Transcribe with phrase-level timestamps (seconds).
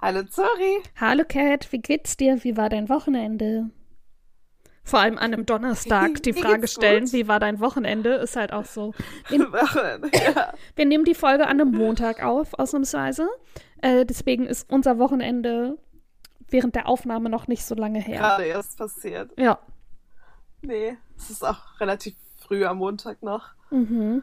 [0.00, 0.82] Hallo Zori.
[0.98, 2.42] Hallo Kat, wie geht's dir?
[2.42, 3.70] Wie war dein Wochenende?
[4.82, 7.12] Vor allem an einem Donnerstag die Frage stellen, gut.
[7.12, 8.94] wie war dein Wochenende, ist halt auch so.
[9.28, 9.40] Wir,
[10.14, 10.54] ja.
[10.74, 13.28] wir nehmen die Folge an einem Montag auf, ausnahmsweise.
[13.82, 15.76] Äh, deswegen ist unser Wochenende
[16.48, 18.18] während der Aufnahme noch nicht so lange her.
[18.18, 19.32] Gerade erst passiert.
[19.38, 19.58] Ja.
[20.62, 23.50] Nee, es ist auch relativ früh am Montag noch.
[23.70, 24.22] Mhm.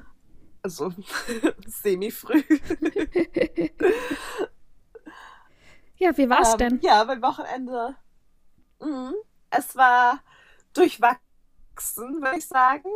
[0.62, 0.92] Also
[1.68, 2.44] semi-früh.
[6.02, 6.80] Ja, wie war's Ähm, denn?
[6.82, 7.96] Ja, mein Wochenende.
[8.80, 9.14] Mhm.
[9.50, 10.22] Es war
[10.74, 12.90] durchwachsen, würde ich sagen.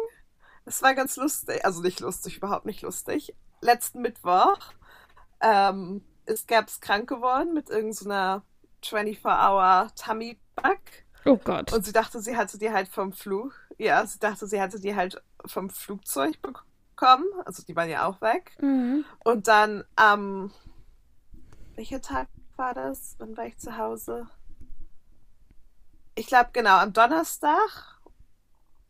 [0.65, 1.65] Es war ganz lustig.
[1.65, 3.35] Also nicht lustig, überhaupt nicht lustig.
[3.59, 4.57] Letzten Mittwoch
[5.41, 8.43] ähm, ist Gabs krank geworden mit irgendeiner
[8.83, 10.79] 24-Hour Tummy-Bug.
[11.25, 11.71] Oh Gott.
[11.73, 13.53] Und sie dachte, sie hatte die halt vom Flug.
[13.77, 17.25] Ja, sie dachte, sie hatte die halt vom Flugzeug bekommen.
[17.45, 18.55] Also die waren ja auch weg.
[18.61, 19.05] Mhm.
[19.23, 20.51] Und dann am.
[21.75, 23.15] welcher Tag war das?
[23.19, 24.27] Wann war ich zu Hause?
[26.15, 27.99] Ich glaube, genau, am Donnerstag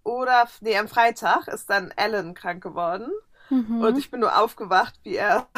[0.03, 0.47] oder.
[0.61, 3.09] Nee, am Freitag ist dann Alan krank geworden.
[3.49, 3.81] Mhm.
[3.81, 5.47] Und ich bin nur aufgewacht, wie er.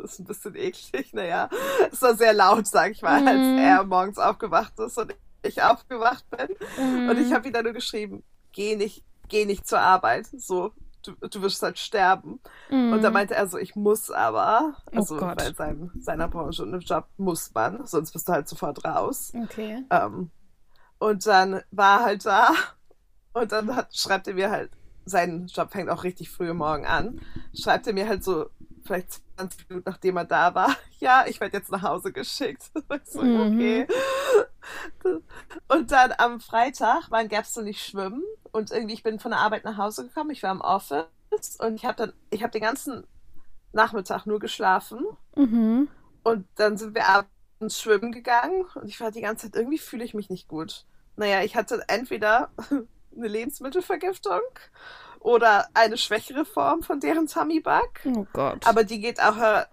[0.00, 1.50] Das ist ein bisschen eklig, naja.
[1.90, 3.58] Es war sehr laut, sag ich mal, als Mhm.
[3.58, 6.48] er morgens aufgewacht ist und ich aufgewacht bin.
[6.78, 7.08] Mhm.
[7.08, 10.26] Und ich habe wieder nur geschrieben: geh nicht, geh nicht zur Arbeit.
[10.26, 10.72] So,
[11.04, 12.40] du, du wirst halt sterben.
[12.70, 12.92] Mhm.
[12.92, 15.38] Und da meinte er so, ich muss aber, Oh also Gott.
[15.38, 19.32] bei seinem, seiner Branche und im Job muss man, sonst bist du halt sofort raus.
[19.44, 19.84] Okay.
[19.90, 20.30] Ähm,
[20.98, 22.50] und dann war er halt da
[23.32, 24.70] und dann hat, schreibt er mir halt,
[25.04, 27.20] sein Job fängt auch richtig früh Morgen an,
[27.58, 28.50] schreibt er mir halt so
[28.88, 32.70] vielleicht 20 Minuten nachdem er da war, ja, ich werde jetzt nach Hause geschickt.
[33.04, 33.40] So, Mhm.
[33.52, 33.86] okay.
[35.68, 38.22] Und dann am Freitag waren Gabs und ich schwimmen
[38.52, 41.06] und irgendwie, ich bin von der Arbeit nach Hause gekommen, ich war im Office
[41.58, 43.06] und ich habe dann, ich habe den ganzen
[43.72, 45.04] Nachmittag nur geschlafen
[45.36, 45.88] Mhm.
[46.24, 50.04] und dann sind wir abends schwimmen gegangen und ich war die ganze Zeit, irgendwie fühle
[50.04, 50.84] ich mich nicht gut.
[51.16, 52.50] Naja, ich hatte entweder
[53.16, 54.40] eine Lebensmittelvergiftung
[55.20, 57.90] oder eine schwächere Form von deren Tummy-Bug.
[58.06, 58.66] Oh Gott.
[58.66, 59.64] Aber die geht auch, äh,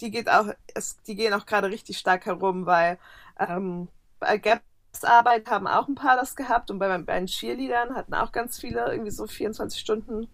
[0.00, 2.98] die geht auch, es, die gehen auch gerade richtig stark herum, weil
[3.38, 3.88] ähm,
[4.20, 4.62] bei Gaps
[5.02, 8.90] Arbeit haben auch ein paar das gehabt und bei, meinen- Cheerleadern hatten auch ganz viele
[8.90, 10.28] irgendwie so 24 Stunden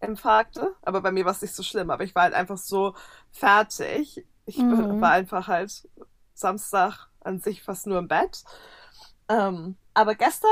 [0.00, 0.74] Infarkte.
[0.82, 2.94] Aber bei mir war es nicht so schlimm, aber ich war halt einfach so
[3.30, 4.24] fertig.
[4.46, 5.00] Ich Mhm.
[5.00, 5.88] war einfach halt
[6.34, 8.42] Samstag an sich fast nur im Bett.
[9.28, 10.50] Ähm, aber gestern,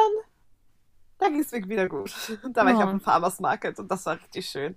[1.21, 2.13] da ging es mir wieder gut.
[2.53, 2.83] Da war ich Oh.
[2.83, 4.77] auf dem Farmers Market und das war richtig schön.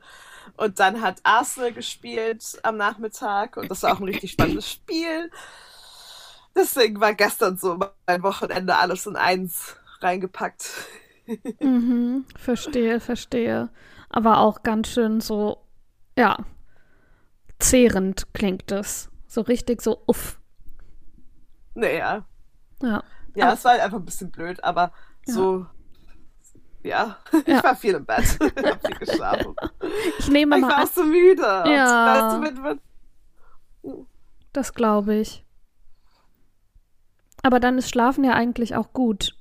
[0.58, 5.32] Und dann hat Arsenal gespielt am Nachmittag und das war auch ein richtig spannendes Spiel.
[6.56, 10.70] Deswegen war gestern so mein Wochenende alles in eins reingepackt.
[11.62, 13.70] Mhm, verstehe, verstehe.
[14.10, 15.66] Aber auch ganz schön so,
[16.18, 16.36] ja,
[17.60, 19.10] zehrend klingt es.
[19.26, 20.38] So richtig so, uff.
[21.76, 22.26] Naja,
[22.82, 23.04] Ja.
[23.36, 24.92] ja, es war halt einfach ein bisschen blöd, aber
[25.26, 25.66] so,
[26.84, 27.64] ja, ich Ja.
[27.64, 29.56] war viel im Bett, hab viel geschlafen.
[30.20, 31.42] Ich nehme Ich mal war an, auch so müde.
[31.42, 32.36] Ja.
[32.36, 32.80] Und, weißt du, wenn,
[33.84, 34.08] wenn,
[34.54, 35.44] das glaube ich.
[37.42, 39.36] Aber dann ist Schlafen ja eigentlich auch gut.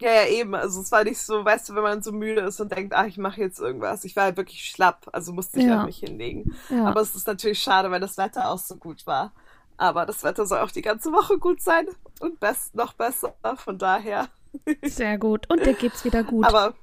[0.00, 0.54] Ja, ja, eben.
[0.54, 3.06] Also es war nicht so, weißt du, wenn man so müde ist und denkt, ach,
[3.06, 4.04] ich mache jetzt irgendwas.
[4.04, 5.78] Ich war halt wirklich schlapp, also musste ich Ja.
[5.78, 6.54] halt mich hinlegen.
[6.68, 6.84] Ja.
[6.88, 9.32] Aber es ist natürlich schade, weil das Wetter auch so gut war.
[9.78, 11.86] Aber das Wetter soll auch die ganze Woche gut sein
[12.20, 13.34] und best, noch besser.
[13.56, 14.28] Von daher.
[14.84, 15.50] Sehr gut.
[15.50, 16.44] Und dir geht's wieder gut.
[16.46, 16.74] Aber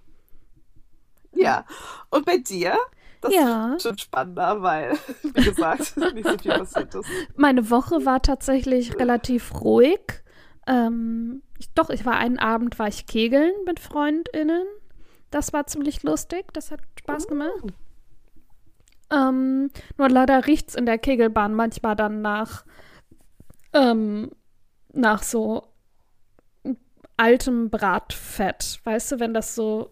[1.35, 1.65] ja.
[2.09, 2.77] Und bei dir?
[3.21, 3.75] Das Ja.
[3.75, 7.07] ist schon spannender, weil, wie gesagt, nicht so viel passiert ist.
[7.35, 10.01] Meine Woche war tatsächlich relativ ruhig.
[10.67, 14.65] Ähm, ich, doch, ich war einen Abend, war ich kegeln mit FreundInnen.
[15.31, 16.53] Das war ziemlich lustig.
[16.53, 17.73] Das hat Spaß gemacht.
[19.11, 22.65] Ähm, nur leider riecht's in der Kegelbahn manchmal dann nach,
[23.73, 24.31] ähm,
[24.91, 25.63] nach so
[27.17, 28.79] altem Bratfett.
[28.83, 29.91] Weißt du, wenn das so,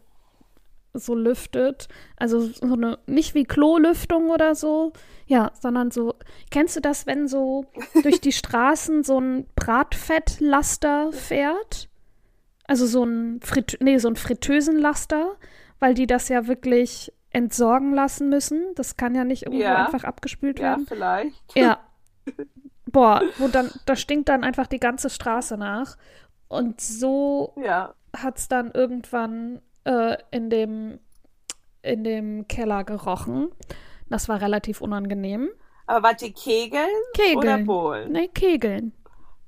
[0.93, 1.87] so lüftet.
[2.17, 4.93] Also so eine, nicht wie Klolüftung oder so.
[5.27, 6.15] Ja, sondern so,
[6.49, 7.65] kennst du das, wenn so
[8.03, 11.87] durch die Straßen so ein Bratfettlaster fährt?
[12.67, 15.35] Also so ein Frit nee, so ein Fritteusenlaster,
[15.79, 18.73] weil die das ja wirklich entsorgen lassen müssen.
[18.75, 19.85] Das kann ja nicht irgendwo Ja.
[19.85, 20.85] einfach abgespült Ja, werden.
[20.87, 21.55] vielleicht.
[21.55, 21.79] Ja.
[22.87, 25.95] Boah, wo dann, da stinkt dann einfach die ganze Straße nach.
[26.51, 27.93] Und so Ja.
[28.15, 30.99] hat es dann irgendwann äh, in, dem,
[31.81, 33.49] in dem Keller gerochen.
[34.09, 35.49] Das war relativ unangenehm.
[35.87, 36.89] Aber wart ihr Kegeln
[37.35, 37.65] oder Kegeln.
[37.65, 38.11] Bowlen?
[38.11, 38.91] Nee, Kegeln.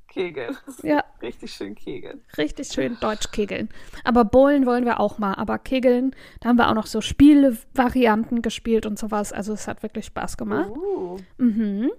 [0.07, 0.55] Kegeln.
[0.81, 1.03] Ja.
[1.21, 2.21] Richtig schön kegeln.
[2.37, 3.69] Richtig schön Deutsch kegeln.
[4.03, 5.33] Aber Bowlen wollen wir auch mal.
[5.33, 9.33] Aber kegeln, da haben wir auch noch so Spielvarianten gespielt und sowas.
[9.33, 10.69] Also es hat wirklich Spaß gemacht.
[10.69, 11.17] Uh.
[11.37, 11.91] Mhm.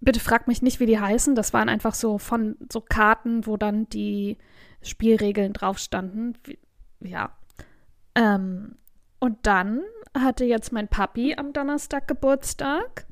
[0.00, 1.34] Bitte frag mich nicht, wie die heißen.
[1.34, 4.36] Das waren einfach so von so Karten, wo dann die
[4.82, 6.34] Spielregeln drauf standen.
[6.44, 6.58] Wie-
[7.00, 7.36] Ja.
[8.14, 8.76] Ähm,
[9.18, 9.82] und dann
[10.16, 13.06] hatte jetzt mein Papi am Donnerstag Geburtstag.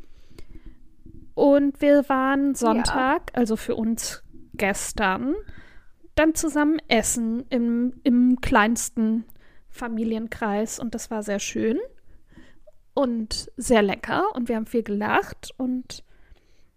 [1.34, 4.22] Und wir waren Sonntag, also für uns
[4.54, 5.34] gestern,
[6.14, 9.24] dann zusammen essen im, im kleinsten
[9.68, 10.78] Familienkreis.
[10.78, 11.78] Und das war sehr schön
[12.94, 14.34] und sehr lecker.
[14.34, 16.04] Und wir haben viel gelacht und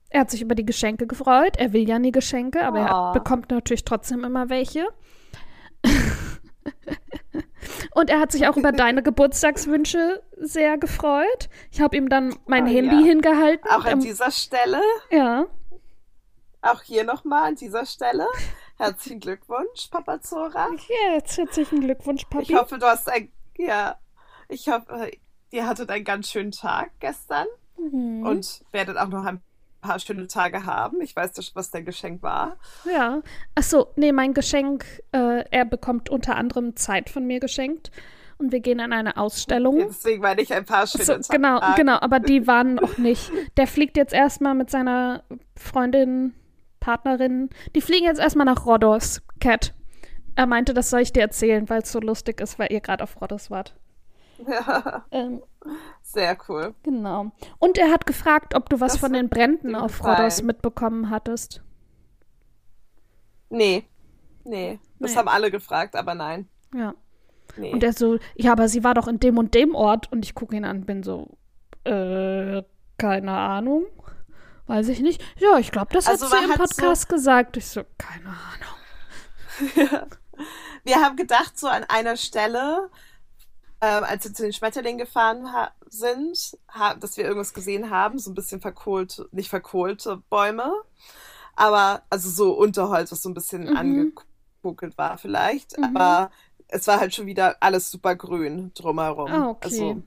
[0.09, 1.57] er hat sich über die Geschenke gefreut.
[1.57, 3.13] Er will ja nie Geschenke, aber er Oh.
[3.13, 4.87] bekommt natürlich trotzdem immer welche.
[7.93, 11.49] Und er hat sich auch über deine Geburtstagswünsche sehr gefreut.
[11.71, 13.01] Ich habe ihm dann mein Oh, Handy ja.
[13.05, 13.69] hingehalten.
[13.69, 14.81] Auch an Ähm, dieser Stelle,
[15.11, 15.45] ja,
[16.61, 18.25] auch hier nochmal an dieser Stelle.
[18.77, 20.67] Herzlichen Glückwunsch, Papa Zora.
[20.89, 22.43] ja, jetzt herzlichen Glückwunsch, Papi.
[22.43, 23.97] Ich hoffe, du hast ein, ja,
[24.49, 25.11] ich hoffe,
[25.49, 28.23] ihr hattet einen ganz schönen Tag gestern Mhm.
[28.25, 29.41] und werdet auch noch ein
[29.87, 31.01] paar schöne Tage haben.
[31.01, 32.57] Ich weiß nicht, was dein Geschenk war.
[32.91, 33.21] Ja.
[33.55, 37.91] Achso, nee, mein Geschenk, äh, er bekommt unter anderem Zeit von mir geschenkt.
[38.39, 39.77] Und wir gehen an eine Ausstellung.
[39.87, 41.27] Deswegen meine ich ein paar schöne So, Tage.
[41.31, 43.31] genau, genau, aber die waren noch nicht.
[43.57, 45.23] Der fliegt jetzt erstmal mit seiner
[45.55, 46.35] Freundin,
[46.79, 47.49] Partnerin.
[47.75, 49.73] Die fliegen jetzt erstmal nach Rhodos, Cat.
[50.35, 53.03] Er meinte, das soll ich dir erzählen, weil es so lustig ist, weil ihr gerade
[53.03, 53.75] auf Rhodos wart.
[54.45, 55.41] Ja, Ähm,
[56.03, 56.73] sehr cool.
[56.83, 57.31] genau.
[57.59, 60.03] Und er hat gefragt, ob du was Das von den Bränden auf.
[60.03, 61.61] Rhodos mitbekommen hattest.
[63.49, 63.85] Nee,
[64.43, 65.17] nee, das Nee.
[65.17, 66.47] haben alle gefragt, aber nein.
[66.73, 66.93] Ja.
[67.55, 67.71] Nee.
[67.73, 70.11] Und er so, ja, aber sie war doch in dem und dem Ort.
[70.11, 71.37] Und ich gucke ihn an, bin so,
[71.85, 72.61] äh,
[72.97, 73.85] keine Ahnung.
[74.67, 75.23] Weiß ich nicht.
[75.39, 77.55] Ja, ich glaube, das Also hat sie im hat so- Podcast gesagt.
[77.57, 80.01] Ich so, keine Ahnung.
[80.83, 82.89] Wir haben gedacht, so an einer Stelle,
[83.81, 88.19] ähm, als wir zu den Schmetterlingen gefahren ha sind, ha dass wir irgendwas gesehen haben,
[88.19, 90.71] so ein bisschen verkohlte, nicht verkohlte Bäume,
[91.55, 93.75] aber also so Unterholz, was so ein bisschen Mhm.
[93.75, 95.83] angekokelt war vielleicht, Mhm.
[95.95, 96.31] aber
[96.67, 99.31] es war halt schon wieder alles super grün drumherum.
[99.31, 99.65] Ah, okay.
[99.65, 100.03] Also,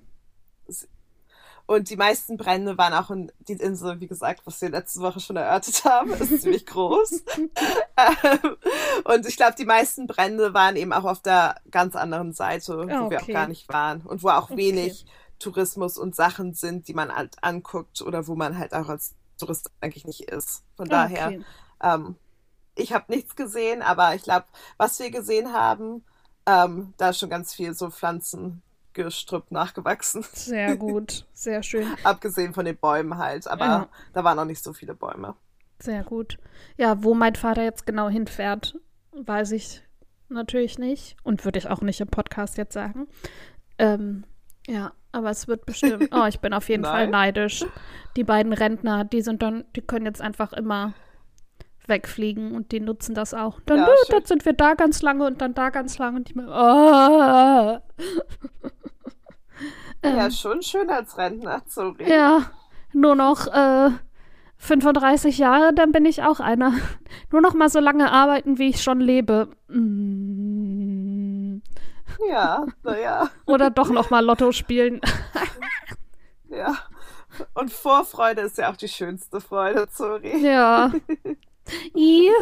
[1.71, 5.21] und die meisten Brände waren auch in die Insel, wie gesagt, was wir letzte Woche
[5.21, 7.23] schon erörtert haben, ist ziemlich groß.
[7.97, 8.57] Ähm,
[9.05, 13.01] und ich glaube, die meisten Brände waren eben auch auf der ganz anderen Seite, Ah,
[13.01, 13.33] wo wir auch okay.
[13.33, 14.57] gar nicht waren und wo auch Okay.
[14.57, 15.05] wenig
[15.39, 19.71] Tourismus und Sachen sind, die man halt anguckt oder wo man halt auch als Tourist
[19.81, 20.65] eigentlich nicht ist.
[20.77, 21.45] Von Ah, daher, okay.
[21.83, 22.17] ähm,
[22.75, 24.47] ich habe nichts gesehen, aber ich glaube,
[24.79, 26.05] was wir gesehen haben,
[26.47, 27.91] ähm, da ist schon ganz viel so
[28.95, 31.27] Pflanzengestrüpp nachgewachsen, Sehr gut.
[31.33, 31.87] Sehr schön.
[32.05, 33.47] abgesehen von den Bäumen halt.
[33.47, 33.89] Aber Ja.
[34.13, 35.35] da waren noch nicht so viele Bäume.
[35.79, 36.39] Sehr gut.
[36.77, 38.77] Ja, wo mein Vater jetzt genau hinfährt,
[39.13, 39.83] weiß ich
[40.29, 41.17] natürlich nicht.
[41.23, 43.09] Und würde ich auch nicht im Podcast jetzt sagen.
[43.79, 44.25] Ähm,
[44.67, 46.09] ja, aber es wird bestimmt.
[46.13, 47.65] Oh, ich bin auf jeden Fall neidisch.
[48.17, 50.93] Die beiden Rentner, die sind dann, die können jetzt einfach immer
[51.87, 53.59] wegfliegen und die nutzen das auch.
[53.67, 56.37] Dann, Ja, dann sind wir da ganz lange und dann da ganz lange und ich
[56.37, 57.79] mir, oh.
[60.05, 62.11] Ja, ähm, schon schön als Rentner, sorry.
[62.11, 62.51] ja,
[62.93, 63.91] nur noch äh,
[64.61, 66.75] 35 Jahre, dann bin ich auch einer.
[67.33, 69.49] Nur noch mal so lange arbeiten, wie ich schon lebe.
[69.69, 71.63] Mm.
[72.29, 75.01] Ja, naja, Oder doch noch mal Lotto spielen.
[76.49, 76.77] ja.
[77.55, 80.45] Und Vorfreude ist ja auch die schönste Freude, sorry.
[80.45, 80.93] Ja.
[81.95, 82.33] Juhu.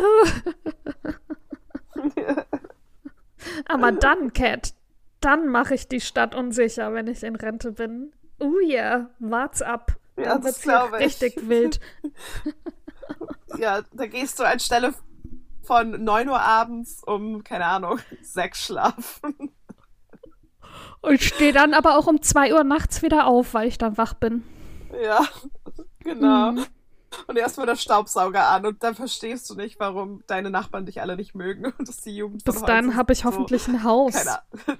[3.69, 4.73] Aber dann, Cat,
[5.21, 8.13] dann mache ich die Stadt unsicher, wenn ich in Rente bin.
[8.41, 9.97] Oh ja, wart's ab.
[10.17, 11.05] Ja, Dann das wird's hier glaube ich.
[11.07, 11.81] richtig wild.
[13.59, 14.93] Ja, da gehst du anstelle
[15.63, 19.53] von 9 Uhr abends um, keine Ahnung, 6 schlafen.
[21.01, 24.15] Und stehe dann aber auch um 2 Uhr nachts wieder auf, weil ich dann wach
[24.15, 24.45] bin.
[25.03, 25.27] Ja,
[26.01, 26.53] genau.
[26.53, 26.67] Mhm.
[27.27, 31.17] Und erstmal der Staubsauger an und dann verstehst du nicht, warum deine Nachbarn dich alle
[31.17, 34.13] nicht mögen und dass die Jugend Bis dann habe ich so, hoffentlich ein Haus.
[34.13, 34.79] keine Ahnung,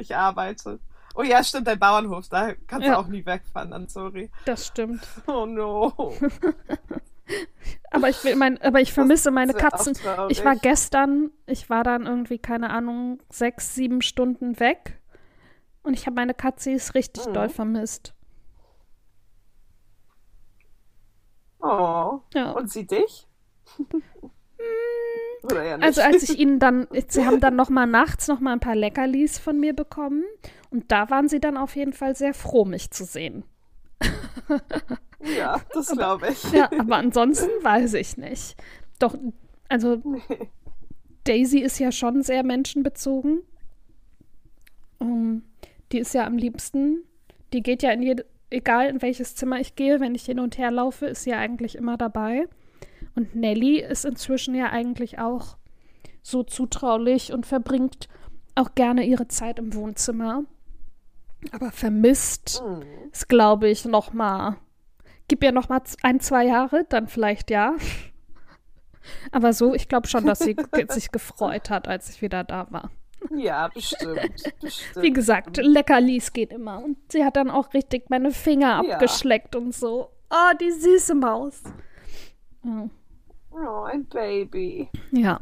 [0.00, 0.80] nicht arbeitet.
[1.14, 2.94] Oh ja, stimmt, dein Bauernhof, da kannst Ja.
[2.94, 4.30] du auch nie wegfahren, dann sorry.
[4.44, 5.06] Das stimmt.
[5.26, 5.92] Oh no.
[7.92, 9.96] Aber ich will mein, aber ich vermisse meine Katzen.
[10.30, 15.00] Ich war gestern, ich war dann irgendwie, keine Ahnung, sechs, sieben Stunden weg.
[15.84, 17.32] Und ich habe meine Katzis richtig Mhm.
[17.34, 18.14] doll vermisst.
[21.60, 22.20] Oh.
[22.34, 22.50] Ja.
[22.52, 23.26] Und sie dich?
[25.42, 25.76] Ja?
[25.76, 28.76] Also als ich ihnen dann, sie haben dann noch mal nachts noch mal ein paar
[28.76, 30.24] Leckerlis von mir bekommen.
[30.70, 33.44] Und da waren sie dann auf jeden Fall sehr froh, mich zu sehen.
[35.36, 36.52] ja, das glaube ich.
[36.52, 38.56] Ja, aber ansonsten weiß ich nicht.
[38.98, 39.16] doch,
[39.68, 40.02] also
[41.24, 43.42] Daisy ist ja schon sehr menschenbezogen.
[44.98, 45.42] Um,
[45.92, 47.04] die ist ja am liebsten,
[47.52, 50.58] die geht ja in jede, egal in welches Zimmer ich gehe, wenn ich hin und
[50.58, 52.46] her laufe, ist sie ja eigentlich immer dabei.
[53.16, 55.56] Und Nelly ist inzwischen ja eigentlich auch
[56.22, 58.08] so zutraulich und verbringt
[58.54, 60.44] auch gerne ihre Zeit im Wohnzimmer.
[61.52, 62.82] Aber vermisst Mhm.
[63.12, 64.56] ist, glaube ich, noch mal.
[65.28, 67.74] Gib ihr noch mal ein, zwei Jahre, dann vielleicht ja.
[69.32, 70.56] Aber so, ich glaube schon, dass sie
[70.88, 72.90] sich gefreut hat, als ich wieder da war.
[73.36, 74.20] Ja, bestimmt.
[74.60, 75.02] bestimmt.
[75.04, 76.82] Wie gesagt, Leckerlis geht immer.
[76.82, 78.94] Und sie hat dann auch richtig meine Finger Ja.
[78.94, 80.10] abgeschleckt und so.
[80.30, 81.62] Oh, die süße Maus.
[82.64, 82.88] Ja.
[83.52, 84.88] Oh, ein Baby.
[85.10, 85.40] Ja.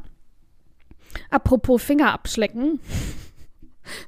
[1.31, 2.81] Apropos Finger abschlecken.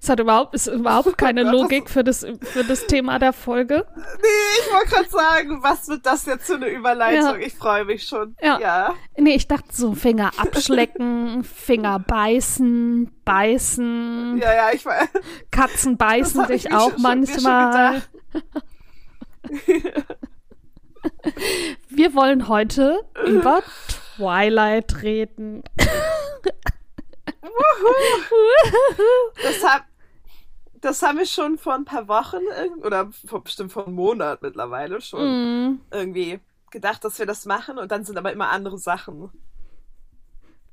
[0.01, 3.87] Es hat überhaupt, ist überhaupt keine Logik für das, für das Thema der Folge.
[3.97, 7.41] Nee, ich wollte gerade sagen, was wird das jetzt für eine Überleitung?
[7.41, 7.47] Ja.
[7.47, 8.37] Ich freue mich schon.
[8.43, 8.59] Ja.
[8.61, 8.95] ja.
[9.17, 15.09] Nee, ich dachte so Finger abschlecken, Finger beißen, beißen, Ja, ja, ich weiß.
[15.51, 18.03] Katzen beißen sich auch schon manchmal.
[21.89, 23.63] Wir wollen heute über
[24.17, 25.63] Twilight reden.
[29.43, 29.85] Das, hab,
[30.81, 32.39] das haben wir schon vor ein paar Wochen
[32.85, 35.21] oder vor, bestimmt vor einem Monat mittlerweile schon
[35.73, 36.41] Mm, irgendwie
[36.71, 39.31] gedacht, dass wir das machen und dann sind aber immer andere Sachen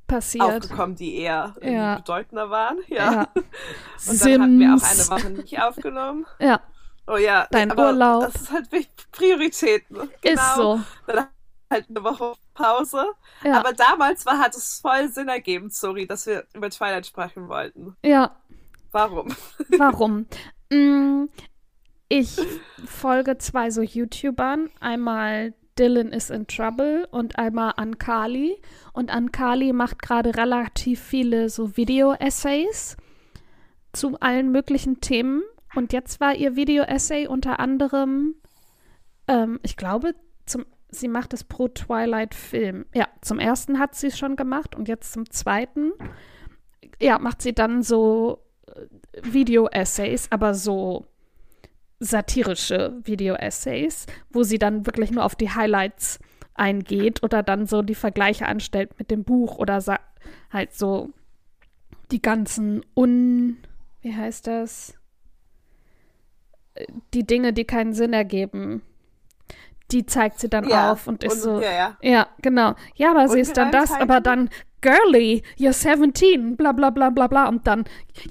[0.08, 0.44] passiert.
[0.44, 1.96] aufgekommen, die eher Ja.
[1.98, 2.78] bedeutender waren.
[2.88, 3.12] Ja.
[3.14, 3.28] Ja.
[4.08, 5.10] Und dann hatten wir auch eine Sims.
[5.12, 6.26] Woche nicht aufgenommen.
[6.40, 6.62] Ja,
[7.08, 8.26] Oh ja, Dein Urlaub.
[8.26, 9.12] Das ist halt wichtig.
[9.12, 10.10] Prioritäten.
[10.22, 10.42] Genau.
[10.42, 10.82] ist so.
[11.08, 11.28] Dann
[11.72, 13.06] halt eine Woche Pause.
[13.44, 17.48] Ja, Aber damals war, hat es voll Sinn ergeben, sorry, dass wir über Twilight sprechen
[17.48, 17.96] wollten.
[18.04, 18.36] ja.
[18.92, 19.36] Warum?
[19.78, 20.26] Warum?
[20.72, 21.26] Mm,
[22.08, 22.40] ich
[22.86, 24.70] folge zwei so YouTubern.
[24.80, 28.60] Einmal Dylan is in Trouble und einmal Ankali.
[28.94, 32.96] Und Ankali macht gerade relativ viele so Video-Essays
[33.92, 35.44] zu allen möglichen Themen.
[35.78, 38.34] Und jetzt war ihr Video-Essay unter anderem,
[39.28, 40.16] ähm, ich glaube,
[40.48, 42.88] zum, sie macht es pro Twilight-Film.
[42.96, 45.92] Ja, zum ersten hat sie es schon gemacht und jetzt zum zweiten.
[47.00, 48.40] Ja, macht sie dann so
[49.22, 51.06] Video-Essays, aber so
[52.00, 56.18] satirische Video-Essays, wo sie dann wirklich nur auf die Highlights
[56.56, 59.80] eingeht oder dann so die Vergleiche anstellt mit dem Buch oder
[60.50, 61.12] halt so
[62.10, 63.58] die ganzen un...
[64.02, 64.97] Wie heißt das?
[67.14, 68.82] Die Dinge, die keinen Sinn ergeben.
[69.92, 71.62] Die zeigt sie dann Ja, auf und ist und- so.
[71.62, 71.98] ja, ja.
[72.02, 72.76] Ja, genau.
[72.96, 74.12] Ja, aber sie ist dann das, Ungereimtheiten?
[74.12, 74.50] aber dann
[74.82, 77.48] girly, you're 17, bla bla bla bla bla.
[77.48, 77.86] Und dann,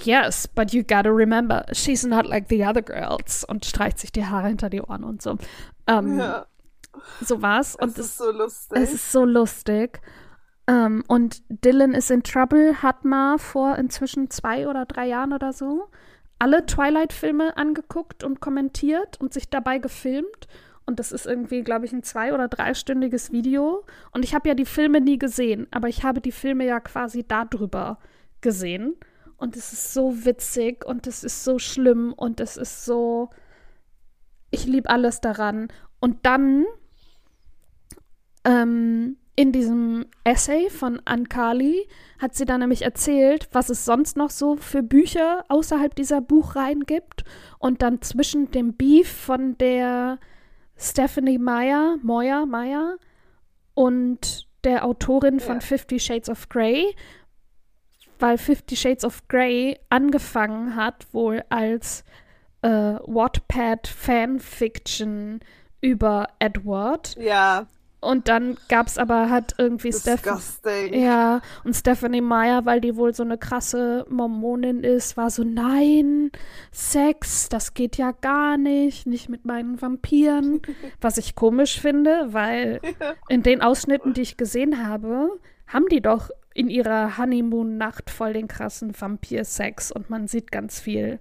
[0.04, 3.42] yes, but you gotta remember, she's not like the other girls.
[3.44, 5.38] Und streicht sich die Haare hinter die Ohren und so.
[5.86, 6.46] Ähm, Ja,
[7.22, 7.74] So war's.
[7.76, 8.78] Und es, ist so lustig.
[8.78, 10.00] es ist so lustig.
[10.68, 15.52] Ähm, und Dylan is in Trouble hat mal vor inzwischen zwei oder drei Jahren oder
[15.52, 15.88] so
[16.38, 20.48] alle Twilight-Filme angeguckt und kommentiert und sich dabei gefilmt.
[20.84, 23.84] Und das ist irgendwie, glaube ich, ein zwei- oder dreistündiges Video.
[24.12, 27.24] Und ich habe ja die Filme nie gesehen, aber ich habe die Filme ja quasi
[27.26, 27.98] darüber
[28.40, 28.94] gesehen.
[29.36, 33.30] Und es ist so witzig und es ist so schlimm und es ist so.
[34.50, 35.68] Ich liebe alles daran.
[35.98, 36.64] Und dann
[38.44, 41.86] ähm, in diesem Essay von Ankali
[42.18, 46.84] hat sie dann nämlich erzählt, was es sonst noch so für Bücher außerhalb dieser Buchreihen
[46.84, 47.24] gibt.
[47.58, 50.18] Und dann zwischen dem Beef von der
[50.78, 52.96] Stephanie Meyer, Moyer, Meyer
[53.74, 55.60] und der Autorin von Ja.
[55.60, 56.96] Fifty Shades of Grey,
[58.18, 62.04] weil Fifty Shades of Grey angefangen hat wohl als
[62.62, 65.40] äh, Wattpad Fanfiction
[65.82, 67.66] über Edward ja,
[68.06, 70.94] und dann gab es aber halt irgendwie Steph disgusting.
[70.94, 76.30] ja, und Stephanie Meyer, weil die wohl so eine krasse Mormonin ist, war so, nein,
[76.72, 80.62] Sex, das geht ja gar nicht, nicht mit meinen Vampiren.
[81.00, 82.80] Was ich komisch finde, weil
[83.28, 88.48] in den Ausschnitten, die ich gesehen habe, haben die doch in ihrer Honeymoon-Nacht voll den
[88.48, 91.18] krassen Vampir-Sex und man sieht ganz viel.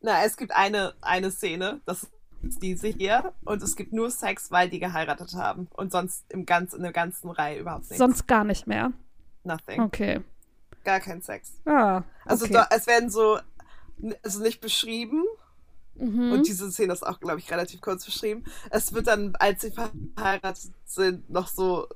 [0.00, 4.50] Na, es gibt eine, eine Szene, das ist diese hier, und es gibt nur Sex,
[4.50, 5.68] weil die geheiratet haben.
[5.74, 7.98] Und sonst im ganz, in der ganzen Reihe überhaupt nichts.
[7.98, 8.92] Sonst gar nicht mehr.
[9.44, 9.80] Nothing.
[9.80, 10.20] Okay.
[10.84, 11.52] Gar kein Sex.
[11.64, 12.54] Ah, Also okay.
[12.54, 13.38] da, es werden so,
[14.22, 15.22] also nicht beschrieben,
[15.94, 16.32] mhm.
[16.32, 18.44] und diese Szene ist auch, glaube ich, relativ kurz beschrieben.
[18.70, 21.86] Es wird dann, als sie verheiratet sind, noch so,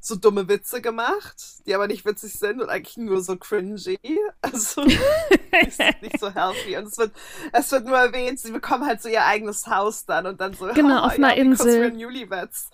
[0.00, 1.36] so dumme Witze gemacht,
[1.66, 3.98] die aber nicht witzig sind und eigentlich nur so cringy.
[4.40, 6.76] Also ist nicht so healthy.
[6.76, 7.12] Und es wird,
[7.52, 10.66] es wird nur erwähnt, sie bekommen halt so ihr eigenes Haus dann und dann so,
[10.72, 11.90] Genau, oh, auf einer ja, Insel.
[11.92, 12.70] newlyweds.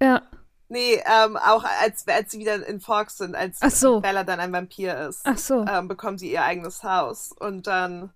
[0.00, 0.22] ja.
[0.68, 4.00] Nee, ähm, auch als, als sie wieder in Forks sind, als so.
[4.00, 5.64] Bella dann ein Vampir ist, Ach so.
[5.68, 7.32] ähm, bekommt sie ihr eigenes Haus.
[7.38, 8.12] Und dann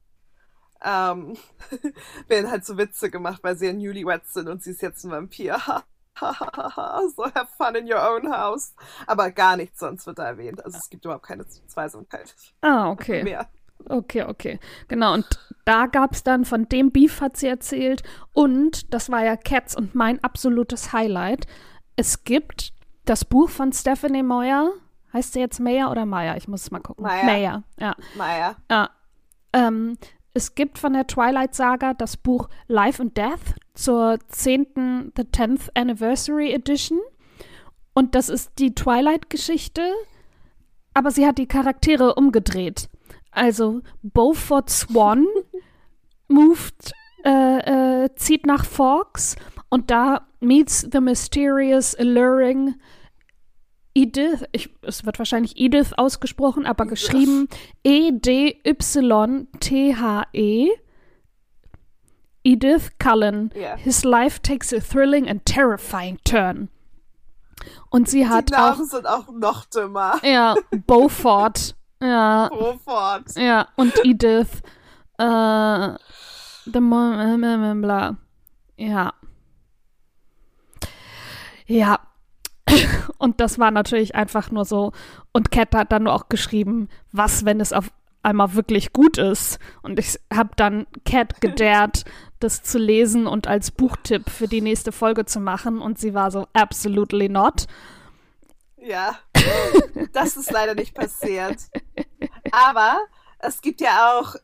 [0.82, 1.36] ähm,
[2.26, 5.10] werden halt so Witze gemacht, weil sie ja Newlyweds sind und sie ist jetzt ein
[5.10, 5.58] Vampir.
[7.16, 8.74] so have fun in your own house.
[9.06, 10.64] Aber gar nichts sonst wird da erwähnt.
[10.64, 13.22] Also es gibt überhaupt keine Zweisamkeit Ah, okay.
[13.22, 13.48] mehr.
[13.88, 14.58] Okay, okay.
[14.88, 15.26] Genau, und
[15.64, 18.02] da gab es dann, von dem Beef hat sie erzählt.
[18.32, 21.46] Und das war ja Cats und mein absolutes Highlight.
[21.96, 22.72] Es gibt
[23.04, 24.70] das Buch von Stephanie Meyer.
[25.12, 26.36] Heißt sie jetzt Meyer oder Meyer?
[26.36, 27.02] Ich muss es mal gucken.
[27.04, 27.24] Meyer.
[27.24, 27.94] Meyer, ja.
[28.16, 28.56] Maya.
[28.70, 28.90] ja.
[29.52, 29.96] Ähm,
[30.38, 35.12] es gibt von der Twilight Saga das Buch Life and Death zur 10.
[35.16, 37.00] The 10th Anniversary Edition.
[37.92, 39.82] Und das ist die Twilight-Geschichte,
[40.94, 42.88] aber sie hat die Charaktere umgedreht.
[43.32, 45.26] Also Beaufort Swan
[46.28, 46.92] moved,
[47.24, 49.34] äh, äh, zieht nach Forks
[49.70, 52.76] und da meets the mysterious, alluring
[54.02, 57.48] Edith, ich, es wird wahrscheinlich Edith ausgesprochen, aber geschrieben
[57.84, 58.08] E
[59.48, 60.70] E-D-Y-T-H-E.
[62.44, 63.50] Edith Cullen.
[63.54, 63.76] Ja.
[63.76, 66.68] His life takes a thrilling and terrifying turn.
[67.90, 70.20] Und sie hat Die auch, Namen sind auch noch dümmer.
[70.22, 70.54] ja,
[70.86, 71.74] Beaufort.
[72.00, 73.34] Ja, Sofort.
[73.36, 74.62] ja, und Edith.
[75.18, 75.94] Äh,
[76.72, 78.16] the Mo- äh, äh, bla.
[78.76, 79.12] Ja.
[81.66, 81.98] Ja.
[83.18, 84.92] Und das war natürlich einfach nur so.
[85.32, 87.90] Und Cat hat dann nur auch geschrieben, was, wenn es auf
[88.22, 89.58] einmal wirklich gut ist.
[89.82, 92.04] Und ich habe dann Cat gedared,
[92.40, 95.80] das zu lesen und als Buchtipp für die nächste Folge zu machen.
[95.80, 97.66] Und sie war so, absolutely not.
[98.76, 99.18] Ja,
[100.12, 101.58] das ist leider nicht passiert.
[102.52, 102.98] Aber
[103.38, 104.36] es gibt ja auch.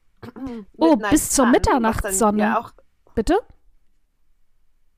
[0.79, 2.43] Oh, bis zur Mitternachtssonne.
[2.43, 2.73] Ja, auch,
[3.15, 3.39] Bitte?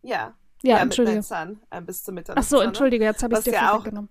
[0.02, 0.34] ja.
[0.62, 1.18] Ja, entschuldige.
[1.18, 2.60] Midnight Sun, äh, bis zur Ach Mitternachtsonne.
[2.62, 4.08] so, entschuldige, jetzt habe ich dir ja auch- weggenommen.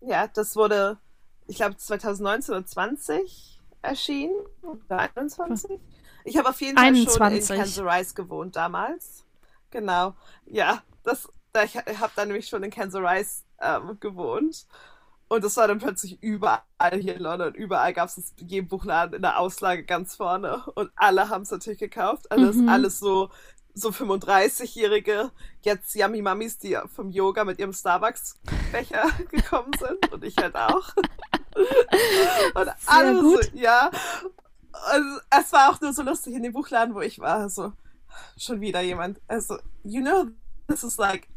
[0.00, 0.98] Ja, das wurde,
[1.46, 4.34] ich glaube, 2019 oder 20 erschienen.
[4.62, 5.80] Oder 21?
[6.24, 7.46] Ich habe auf jeden Fall 21.
[7.46, 9.24] schon in Kansas Rise gewohnt damals.
[9.70, 10.14] Genau.
[10.46, 14.66] Ja, das, da- ich habe dann nämlich schon in Kansas Rise ähm, gewohnt.
[15.28, 16.60] Und das war dann plötzlich überall
[17.00, 17.54] hier in London.
[17.54, 20.62] Überall gab es das jedem Buchladen in der Auslage ganz vorne.
[20.74, 22.30] Und alle haben es natürlich gekauft.
[22.30, 22.68] Alles, Mhm.
[22.68, 23.30] alles so,
[23.74, 25.30] so 35-Jährige,
[25.62, 30.12] jetzt Yummy Mummies, die vom Yoga mit ihrem Starbucks-Becher gekommen sind.
[30.12, 30.94] Und ich halt auch.
[32.54, 33.44] Und alle gut.
[33.44, 33.90] so, ja.
[34.94, 37.48] Und es war auch nur so lustig in dem Buchladen, wo ich war.
[37.48, 37.72] So,
[38.38, 39.20] schon wieder jemand.
[39.28, 40.26] Also, you know,
[40.68, 41.28] this is like,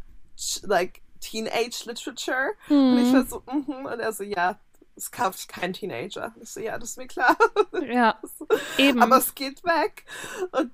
[0.64, 2.54] like teenage literature.
[2.70, 3.14] Und ich Mhm.
[3.14, 3.86] war so, mhm.
[3.86, 4.60] Und er so, ja,
[4.96, 6.34] es kauft kein Teenager.
[6.42, 7.36] Ich so, ja, das ist mir klar.
[7.86, 8.18] Ja,
[8.78, 9.02] eben.
[9.02, 10.06] Aber es geht weg.
[10.52, 10.72] Und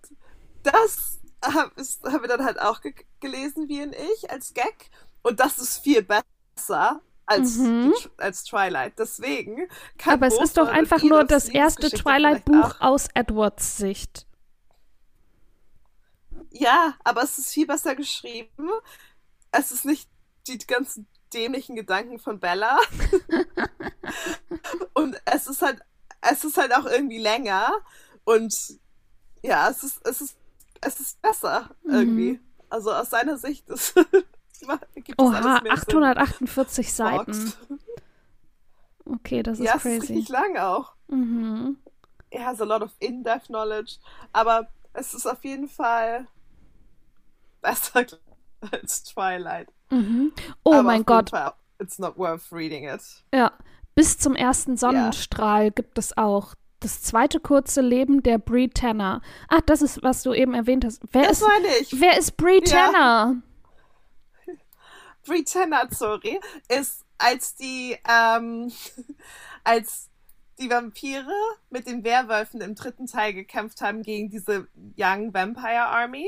[0.64, 1.72] das habe
[2.04, 4.90] hab dann halt auch ge gelesen, wie in ich, als Gag.
[5.24, 7.94] Und das ist viel besser als, Mhm.
[7.94, 8.98] die, als Twilight.
[8.98, 14.26] Deswegen kann Aber es ist doch einfach nur das erste Twilight-Buch aus Edwards Sicht.
[16.52, 18.70] Ja, aber es ist viel besser geschrieben.
[19.52, 20.10] Es ist nicht
[20.48, 22.78] die ganzen dämlichen Gedanken von Bella.
[24.94, 25.82] und es ist halt,
[26.22, 27.72] es ist halt auch irgendwie länger.
[28.26, 28.80] Und
[29.42, 30.38] ja, es ist, es ist,
[30.82, 31.94] es ist besser Mhm.
[31.94, 32.40] irgendwie.
[32.70, 33.94] Also aus seiner Sicht ist,
[34.96, 36.04] gibt es Oha, alles mehr Sinn.
[36.04, 37.54] 848 Seiten.
[39.06, 40.14] Okay, das ist Ja, es ist crazy.
[40.14, 40.94] richtig lang auch.
[41.08, 41.78] Mhm.
[42.30, 43.96] It has a lot of in-depth knowledge.
[44.32, 46.28] Aber es ist auf jeden Fall
[47.62, 48.06] besser
[48.72, 49.68] als Twilight.
[49.90, 50.32] Mhm.
[50.64, 53.02] Oh Aber mein Gott, Fall, it's not worth reading it.
[53.34, 53.52] ja.
[53.94, 59.22] Bis zum ersten Sonnenstrahl gibt es auch das zweite kurze Leben der Brie Tanner.
[59.48, 61.02] Ah, das ist, was du eben erwähnt hast.
[61.12, 62.00] Wer Das ist, meine ich.
[62.02, 62.92] wer ist Brie Ja.
[62.92, 63.42] Tanner?
[65.26, 68.72] Brie Tanner, sorry, ist als die, ähm,
[69.64, 70.10] als
[70.60, 71.26] die Vampire
[71.70, 74.68] mit den Werwölfen im dritten Teil gekämpft haben gegen diese
[74.98, 76.28] Young Vampire Army.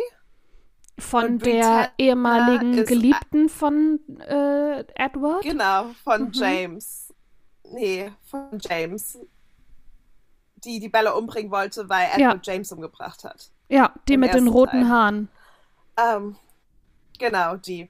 [0.99, 5.41] Von der ehemaligen Geliebten von äh, Edward?
[5.43, 6.31] Genau, von Mhm.
[6.33, 7.13] James.
[7.71, 9.17] Nee, von James.
[10.65, 13.49] Die die Bella umbringen wollte, weil Edward James umgebracht hat.
[13.69, 14.89] Ja, die Im mit den roten Teil.
[14.89, 15.29] Haaren.
[15.97, 16.35] Ähm,
[17.19, 17.89] genau, die.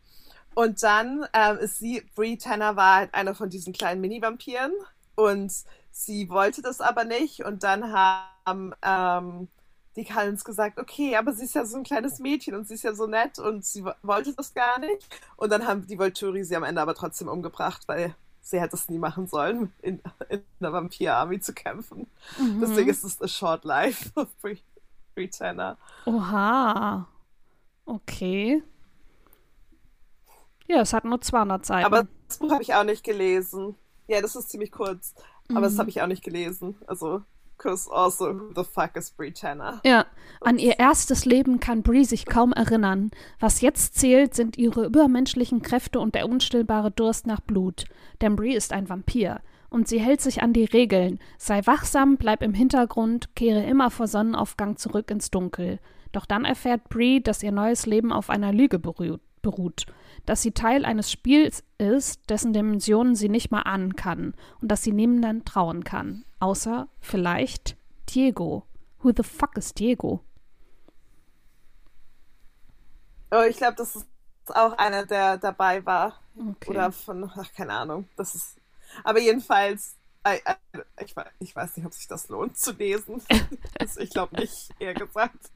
[0.55, 4.71] Und dann ähm, ist sie, Brie Tanner war halt eine von diesen kleinen Mini-Vampiren
[5.15, 5.51] und
[5.91, 9.47] sie wollte das aber nicht und dann haben ähm,
[9.95, 12.83] die Cullens gesagt, okay, aber sie ist ja so ein kleines Mädchen und sie ist
[12.83, 15.07] ja so nett und sie wo- wollte das gar nicht.
[15.37, 18.89] Und dann haben die Volturi sie am Ende aber trotzdem umgebracht, weil sie hätte es
[18.89, 22.07] nie machen sollen, in, in einer Vampir-Army zu kämpfen.
[22.37, 22.59] Mhm.
[22.61, 24.27] Deswegen ist es a short life of
[25.15, 25.77] Brie Tanner.
[26.05, 27.07] Oha.
[27.85, 28.61] Okay.
[30.67, 31.85] Ja, es hat nur 200 Seiten.
[31.85, 33.75] Aber das Buch habe ich auch nicht gelesen.
[34.07, 35.15] Ja, das ist ziemlich kurz.
[35.49, 36.75] Aber das habe ich auch nicht gelesen.
[36.87, 37.21] Also,
[37.63, 39.81] because also, who the fuck is Brie Tanner?
[39.85, 40.05] Ja,
[40.41, 43.11] an ihr erstes Leben kann Brie sich kaum erinnern.
[43.39, 47.85] Was jetzt zählt, sind ihre übermenschlichen Kräfte und der unstillbare Durst nach Blut.
[48.21, 49.41] Denn Brie ist ein Vampir.
[49.69, 51.19] Und sie hält sich an die Regeln.
[51.39, 55.79] Sei wachsam, bleib im Hintergrund, kehre immer vor Sonnenaufgang zurück ins Dunkel.
[56.11, 59.19] Doch dann erfährt Brie, dass ihr neues Leben auf einer Lüge beruht.
[60.25, 64.33] Dass sie Teil eines Spiels ist, dessen Dimensionen sie nicht mal ahnen kann.
[64.61, 66.25] Und dass sie niemandem trauen kann.
[66.39, 67.77] Außer vielleicht
[68.09, 68.65] Diego.
[69.01, 70.21] Who the fuck is Diego?
[73.31, 74.07] Oh, ich glaube, das ist
[74.47, 76.19] auch einer, der dabei war.
[76.37, 76.69] Okay.
[76.69, 78.07] Oder von, ach, keine Ahnung.
[78.15, 78.57] Das ist.
[79.03, 79.95] Aber jedenfalls,
[81.01, 83.21] ich, we- ich weiß nicht, ob sich das lohnt zu lesen.
[83.79, 85.51] Also ich glaube nicht, eher gesagt.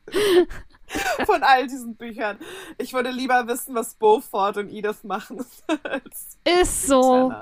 [1.25, 2.37] Von all diesen Büchern.
[2.77, 5.45] Ich würde lieber wissen, was Beaufort und Edith machen.
[6.61, 7.33] Ist so.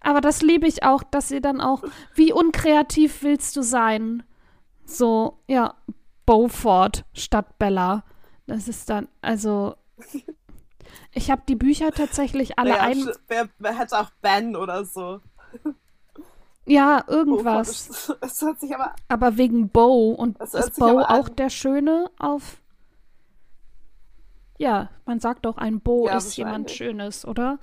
[0.00, 1.82] Aber das liebe ich auch, dass sie dann auch,
[2.14, 4.24] wie unkreativ willst du sein?
[4.84, 5.74] So, ja,
[6.26, 8.04] Beaufort statt Bella.
[8.46, 9.76] Das ist dann, also,
[11.12, 15.20] ich habe die Bücher tatsächlich alle Naja, ein, wer, wer hätte auch Ben oder so.
[16.70, 17.68] Ja, irgendwas.
[17.90, 18.94] ist- Es hört sich aber.
[19.08, 22.60] Aber wegen Bo und ist Bo auch an- der Schöne auf,
[24.58, 26.70] ja, man sagt doch, ein Bo Ja, ist jemand.
[26.70, 27.58] Schönes, oder?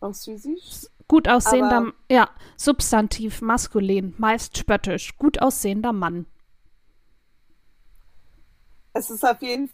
[0.00, 0.90] Süß.
[1.08, 6.26] Gut aussehender, Aber- ja, Substantiv, maskulin, meist spöttisch, gut aussehender Mann.
[8.92, 9.70] Es ist auf jeden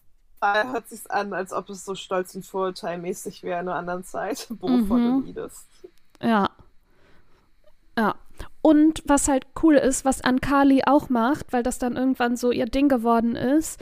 [0.53, 4.05] Fall, hört sich an, als ob es so stolz und vorurteilmäßig wäre in einer anderen
[4.05, 4.47] Zeit.
[4.51, 5.17] Beaufort Mhm.
[5.17, 5.67] und Edith.
[6.21, 6.51] Ja.
[7.99, 8.15] Ja.
[8.63, 12.67] Und was halt cool ist, was Ankali auch macht, weil das dann irgendwann so ihr
[12.67, 13.81] Ding geworden ist,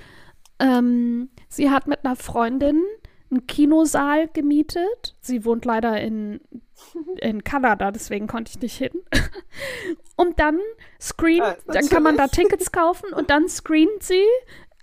[0.58, 2.82] ähm, sie hat mit einer Freundin
[3.30, 5.16] einen Kinosaal gemietet.
[5.20, 6.40] Sie wohnt leider in,
[7.20, 8.92] in Kanada, deswegen konnte ich nicht hin.
[10.16, 10.58] und dann
[11.00, 12.28] screen, Ja, dann kann man da.
[12.28, 14.26] Tickets kaufen und dann screent sie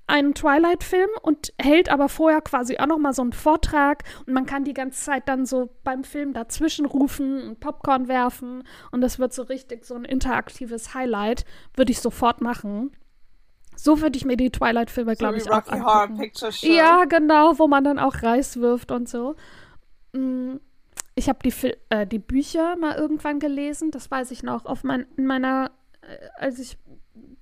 [0.10, 4.46] einen Twilight-Film und hält aber vorher quasi auch noch mal so einen Vortrag und man
[4.46, 9.20] kann die ganze Zeit dann so beim Film dazwischen rufen und Popcorn werfen und das
[9.20, 11.46] wird so richtig so ein interaktives Highlight.
[11.76, 12.92] Würde ich sofort machen.
[13.76, 16.20] So würde ich mir die Twilight-Filme, So glaube ich, auch Rocky Horror angucken.
[16.22, 16.68] Picture Show.
[16.68, 19.36] Ja, genau, wo man dann auch Reis wirft und so.
[20.14, 20.56] Mm,
[21.16, 21.54] Ich habe die,
[21.90, 26.28] äh, die Bücher mal irgendwann gelesen, das weiß ich noch, auf mein, in meiner, äh,
[26.38, 26.78] als ich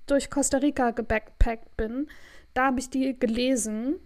[0.06, 2.08] durch Costa Rica gebackpackt bin,
[2.58, 4.00] da habe ich die gelesen,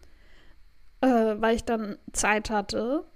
[1.01, 3.07] äh, weil ich dann Zeit hatte.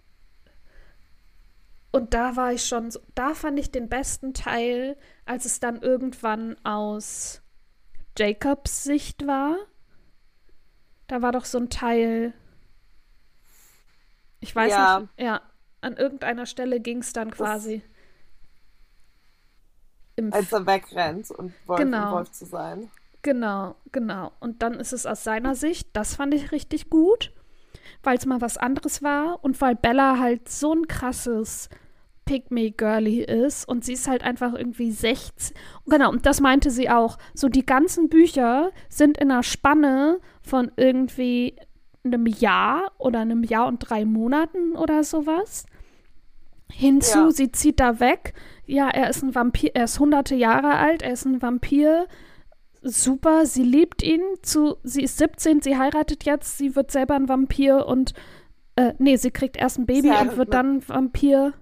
[1.92, 4.96] Und da war ich schon, so, da fand ich den besten Teil,
[5.26, 7.42] als es dann irgendwann aus
[8.16, 9.56] Jacobs Sicht war.
[11.06, 12.32] Da war doch so ein Teil.
[14.40, 15.00] Ich weiß Ja.
[15.00, 15.10] nicht.
[15.18, 15.42] Ja,
[15.82, 17.82] an irgendeiner Stelle ging es dann quasi.
[20.16, 22.06] Im Als er wegrennt und Wolf, Genau.
[22.06, 22.90] um Wolf zu sein.
[23.26, 24.30] Genau, genau.
[24.38, 27.32] Und dann ist es aus seiner Sicht, das fand ich richtig gut,
[28.04, 31.68] weil es mal was anderes war und weil Bella halt so ein krasses
[32.24, 35.56] Pick-me-Girly ist und sie ist halt einfach irgendwie 16.
[35.86, 37.18] Genau, und das meinte sie auch.
[37.34, 41.56] So die ganzen Bücher sind in einer Spanne von irgendwie
[42.04, 45.66] einem Jahr oder einem Jahr und drei Monaten oder sowas.
[46.70, 47.30] Hinzu, Ja.
[47.32, 48.34] sie zieht da weg.
[48.66, 52.06] Ja, er ist ein Vampir, er ist hunderte Jahre alt, er ist ein Vampir.
[52.88, 54.22] Super, sie liebt ihn.
[54.42, 58.14] Zu, sie ist 17, sie heiratet jetzt, sie wird selber ein Vampir und
[58.76, 61.52] äh, nee, sie kriegt erst ein Baby und wird dann Vampir.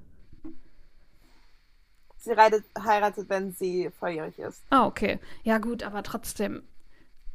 [2.19, 4.63] Sie reitet, heiratet, wenn sie volljährig ist.
[4.69, 5.19] Ah, okay.
[5.45, 6.63] Ja, gut, aber trotzdem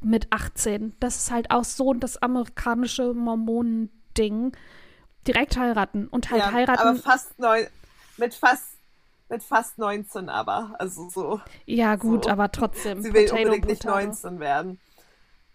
[0.02, 0.96] mit 18.
[1.00, 4.56] Das ist halt auch so das amerikanische Mormonen-Ding.
[5.28, 6.80] Direkt heiraten und halt ja, heiraten.
[6.80, 7.68] aber fast neun,
[8.18, 8.69] mit fast
[9.30, 10.76] mit fast 19 aber.
[10.80, 11.42] Also so.
[11.66, 12.30] ja, gut, so.
[12.32, 13.02] aber trotzdem.
[13.02, 14.06] Sie will Potato, unbedingt nicht Potato.
[14.06, 14.80] 19 werden.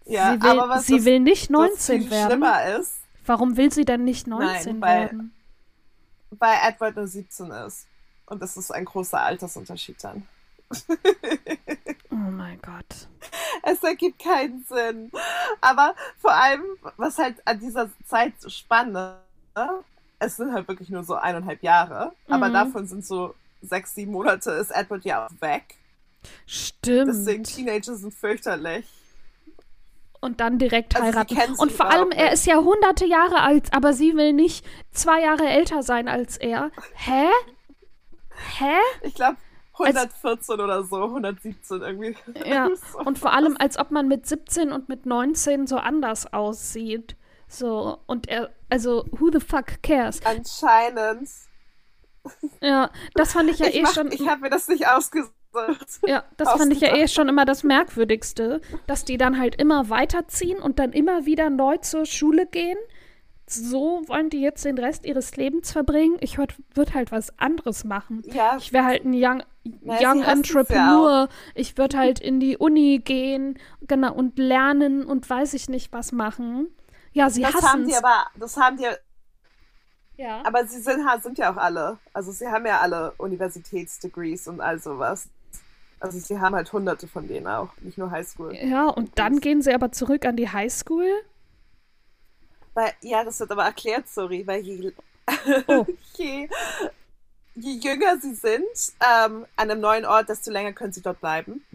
[0.05, 2.27] Ja, sie will, aber was sie will nicht was 19 viel werden.
[2.31, 2.93] schlimmer ist,
[3.25, 5.33] Warum will sie denn nicht 19 weil- werden?
[6.37, 7.87] weil Edward nur 17 ist.
[8.27, 10.27] Und das ist ein großer Altersunterschied dann.
[12.11, 13.07] Oh mein Gott.
[13.63, 15.11] Es ergibt keinen Sinn.
[15.61, 16.63] Aber vor allem,
[16.97, 18.97] was halt an dieser Zeit so spannend
[19.55, 19.61] ist,
[20.19, 22.13] es sind halt wirklich nur so eineinhalb Jahre.
[22.29, 22.53] Aber Mhm.
[22.53, 23.35] davon sind so
[23.65, 25.75] sechs, sieben Monate, ist Edward ja auch weg.
[26.47, 27.09] Stimmt.
[27.09, 28.85] Deswegen Teenager sind fürchterlich.
[30.21, 31.55] und dann direkt Also heiraten.
[31.57, 35.45] Und vor allem, er ist ja hunderte Jahre alt, aber sie will nicht zwei Jahre
[35.47, 36.71] älter sein als er.
[36.95, 37.27] Hä?
[38.57, 38.77] Hä?
[39.03, 39.37] Ich glaube
[39.73, 42.15] 114 oder so, 117 irgendwie.
[42.45, 42.69] Ja.
[42.91, 47.15] So Und vor allem, als ob man mit 17 und mit 19 so anders aussieht.
[47.47, 50.19] So, und er, also, who the fuck cares?
[50.25, 51.29] Anscheinend.
[52.61, 54.11] Ja, das fand ich ja ich eh mach, schon.
[54.11, 55.33] Ich habe mir das nicht ausgesucht.
[56.05, 59.89] Ja, das fand ich ja eh schon immer das Merkwürdigste, dass die dann halt immer
[59.89, 62.77] weiterziehen und dann immer wieder neu zur Schule gehen.
[63.47, 66.17] So wollen die jetzt den Rest ihres Lebens verbringen.
[66.19, 68.23] Ich würde halt was anderes machen.
[68.25, 68.57] Ja.
[68.57, 69.43] Ich wäre halt ein Young,
[69.81, 71.29] Na, young hassen's ja Entrepreneur.
[71.53, 76.11] ich würde halt in die Uni gehen, genau, und lernen und weiß ich nicht was
[76.11, 76.67] machen.
[77.13, 78.03] Ja, sie Das haben hassen die es.
[78.03, 78.87] aber, das haben die,
[80.17, 80.41] Ja.
[80.45, 84.79] aber sie sind, sind ja auch alle, also sie haben ja alle Universitätsdegrees und all
[84.79, 85.27] sowas.
[85.99, 88.53] Also sie haben halt hunderte von denen auch, nicht nur Highschool.
[88.55, 91.09] ja, und dann gehen sie aber zurück an die Highschool.
[92.73, 94.91] Weil, ja, das wird aber erklärt, sorry, weil je,
[95.67, 95.85] Oh.
[96.17, 96.47] je,
[97.55, 98.63] je jünger sie sind
[99.01, 101.65] ähm, an einem neuen Ort, desto länger können sie dort bleiben.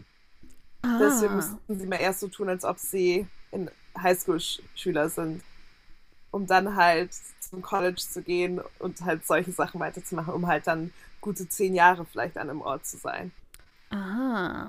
[0.99, 1.35] Deswegen Ah.
[1.35, 3.69] müssen sie mal erst so tun, als ob sie in
[4.01, 5.43] Highschool-Schüler sind.
[6.31, 10.93] Um dann halt zum College zu gehen und halt solche Sachen weiterzumachen, um halt dann
[11.19, 13.31] gute zehn Jahre vielleicht an einem Ort zu sein.
[13.89, 14.67] Ah.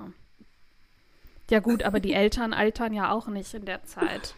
[1.50, 4.34] Ja gut, aber die Eltern altern ja auch nicht in der Zeit.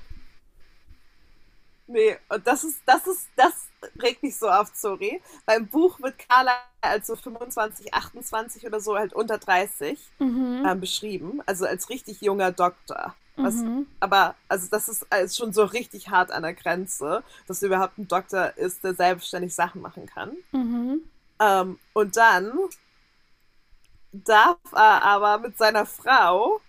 [1.87, 3.69] Nee, und das ist, das ist, das
[4.03, 5.21] regt mich so auf, sorry.
[5.45, 10.65] Beim Buch wird Carla als so 25, 28 oder so halt unter 30 Mhm.
[10.67, 11.43] ähm, beschrieben.
[11.47, 13.15] Also als richtig junger Doktor.
[13.37, 13.87] Was, Mhm.
[14.01, 17.99] Aber, also das ist, äh, ist schon so richtig hart an der Grenze, dass überhaupt
[17.99, 20.37] ein Doktor ist, der selbstständig Sachen machen kann.
[20.53, 21.03] Mhm.
[21.40, 22.53] Ähm, und dann
[24.12, 26.61] darf er aber mit seiner Frau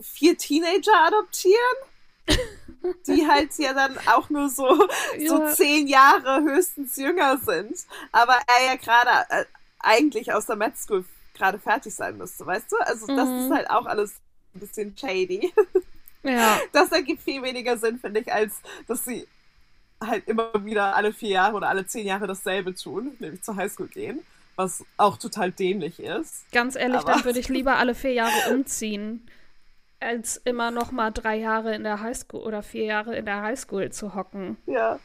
[0.00, 1.76] vier Teenager adoptieren,
[3.06, 4.66] die halt ja dann auch nur so,
[5.24, 5.46] so Ja.
[5.46, 7.76] zehn Jahre höchstens jünger sind.
[8.12, 9.44] Aber er ja gerade äh,
[9.78, 12.76] eigentlich aus der Med School gerade fertig sein müsste, weißt du?
[12.78, 13.38] Also das Mhm.
[13.38, 14.14] ist halt auch alles
[14.56, 15.52] ein bisschen shady.
[16.22, 16.58] Ja.
[16.72, 19.26] Das ergibt viel weniger Sinn, finde ich, als dass sie
[20.02, 23.88] halt immer wieder alle vier Jahre oder alle zehn Jahre dasselbe tun, nämlich zur Highschool
[23.88, 24.20] gehen,
[24.56, 26.50] was auch total dämlich ist.
[26.52, 29.26] Ganz ehrlich, Aber- dann würde ich lieber alle vier Jahre umziehen,
[30.00, 33.90] als immer noch mal drei Jahre in der Highschool oder vier Jahre in der Highschool
[33.90, 34.56] zu hocken.
[34.66, 34.98] Ja.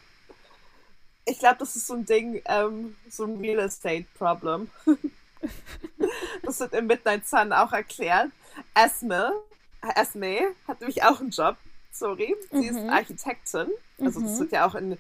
[1.26, 4.70] Ich glaube, das ist so ein Ding, ähm, so ein Real Estate Problem.
[6.44, 8.30] das wird im Midnight Sun auch erklärt.
[8.74, 9.34] Esme,
[9.96, 11.58] Esme hat nämlich auch einen Job,
[11.92, 12.36] sorry.
[12.52, 12.90] Sie ist Mhm.
[12.90, 13.68] Architektin.
[14.00, 14.40] Also das Mhm.
[14.40, 14.98] wird ja auch in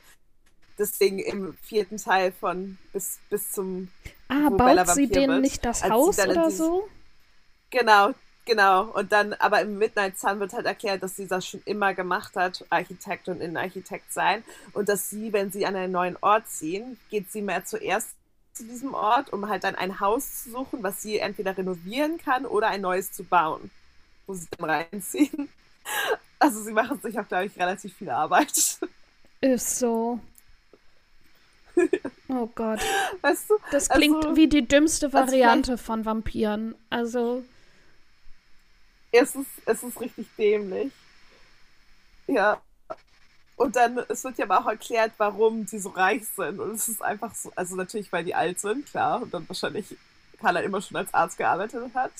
[0.77, 3.89] deswegen im vierten Teil von bis, bis zum
[4.29, 6.87] Ah, Wo Bella baut sie denen nicht das Haus oder dieses- so?
[7.69, 8.13] Genau,
[8.45, 8.85] genau.
[8.85, 12.35] Und dann, aber im Midnight Sun wird halt erklärt, dass sie das schon immer gemacht
[12.35, 14.43] hat, Architekt und Innenarchitekt sein.
[14.73, 18.09] Und dass sie, wenn sie an einen neuen Ort ziehen, geht sie mehr zuerst
[18.61, 22.45] zu diesem Ort, um halt dann ein Haus zu suchen, was sie entweder renovieren kann
[22.45, 23.71] oder ein neues zu bauen,
[24.27, 25.49] wo sie dann reinziehen.
[26.37, 28.51] Also sie machen sich auch, glaube ich, relativ viel Arbeit.
[29.41, 30.19] Ist so.
[32.29, 32.79] Oh Gott.
[33.21, 33.55] Weißt du?
[33.71, 36.73] Das klingt Also- wie die dümmste also Variante von Vampiren.
[36.89, 37.43] Also,
[39.11, 40.91] Es ist, es ist richtig dämlich.
[42.27, 42.59] Ja.
[43.61, 46.59] Und dann, es wird ja aber auch erklärt, warum die so reich sind.
[46.59, 49.21] Und es ist einfach so, also natürlich, weil die alt sind, klar.
[49.21, 49.95] Und dann wahrscheinlich
[50.39, 52.11] Carla immer schon als Arzt gearbeitet hat,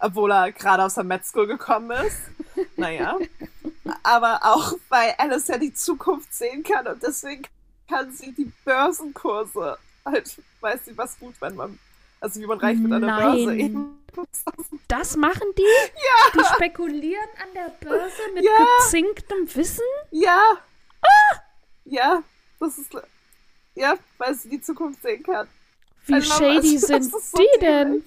[0.00, 2.16] obwohl er gerade aus der Med School gekommen ist.
[2.78, 3.16] Naja.
[4.02, 7.42] Aber auch, weil Alice ja die Zukunft sehen kann und deswegen
[7.88, 11.78] kann sie die Börsenkurse halt, weiß sie was gut, wenn man,
[12.20, 13.22] also wie man reich der Nein.
[13.22, 13.98] Börse eben.
[14.88, 15.62] das machen die?
[15.62, 16.40] Ja.
[16.40, 18.50] Die spekulieren an der Börse mit Ja.
[18.78, 19.84] gezinktem Wissen?
[20.10, 20.58] Ja.
[21.88, 22.22] Ja,
[22.58, 22.90] das ist.
[23.76, 25.46] Ja, weil sie die Zukunft sehen kann.
[26.06, 28.04] Wie Also, shady das sind so die denn?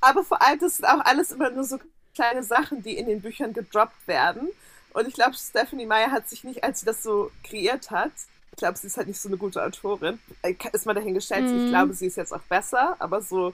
[0.00, 1.78] Aber vor allem, das sind auch alles immer nur so
[2.14, 4.48] kleine Sachen, die in den Büchern gedroppt werden.
[4.94, 8.12] Und ich glaube, Stephanie Meyer hat sich nicht, als sie das so kreiert hat,
[8.52, 11.44] ich glaube, sie ist halt nicht so eine gute Autorin, äh, ist mal dahingestellt.
[11.44, 11.64] Mhm.
[11.66, 13.52] Ich glaube, sie ist jetzt auch besser, aber so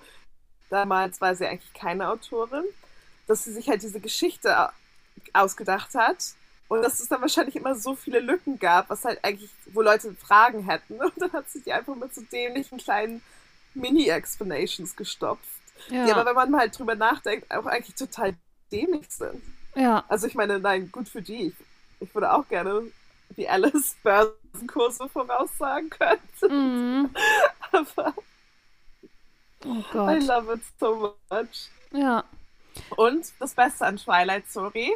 [0.70, 2.62] damals war sie eigentlich keine Autorin,
[3.26, 4.70] dass sie sich halt diese Geschichte au-
[5.32, 6.34] ausgedacht hat.
[6.72, 10.14] Und dass es dann wahrscheinlich immer so viele Lücken gab, was halt eigentlich, wo Leute
[10.16, 10.94] Fragen hätten.
[11.02, 13.22] Und dann hat sie die einfach mit so dämlichen kleinen
[13.74, 15.48] Mini-Explanations gestopft.
[16.04, 18.36] Die aber, Ja, wenn man mal drüber nachdenkt, auch eigentlich total
[18.72, 19.42] dämlich sind.
[19.74, 20.04] ja.
[20.08, 21.48] Also ich meine, nein, gut für die.
[21.48, 21.54] Ich,
[22.00, 22.92] ich würde auch gerne
[23.30, 26.20] wie Alice Börsenkurse voraussagen können.
[26.48, 27.10] Mhm.
[27.72, 28.14] Aber
[29.64, 30.20] Oh I Gott.
[30.20, 31.70] love it so much.
[31.92, 32.24] Ja,
[32.96, 34.92] Und das Beste an Twilight Story,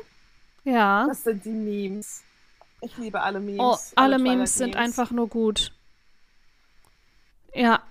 [0.66, 1.06] ja.
[1.06, 2.22] das sind die Memes.
[2.82, 3.60] Ich liebe alle Memes.
[3.60, 5.72] Oh, alle Twilight Memes sind einfach nur gut.
[7.54, 7.82] Ja,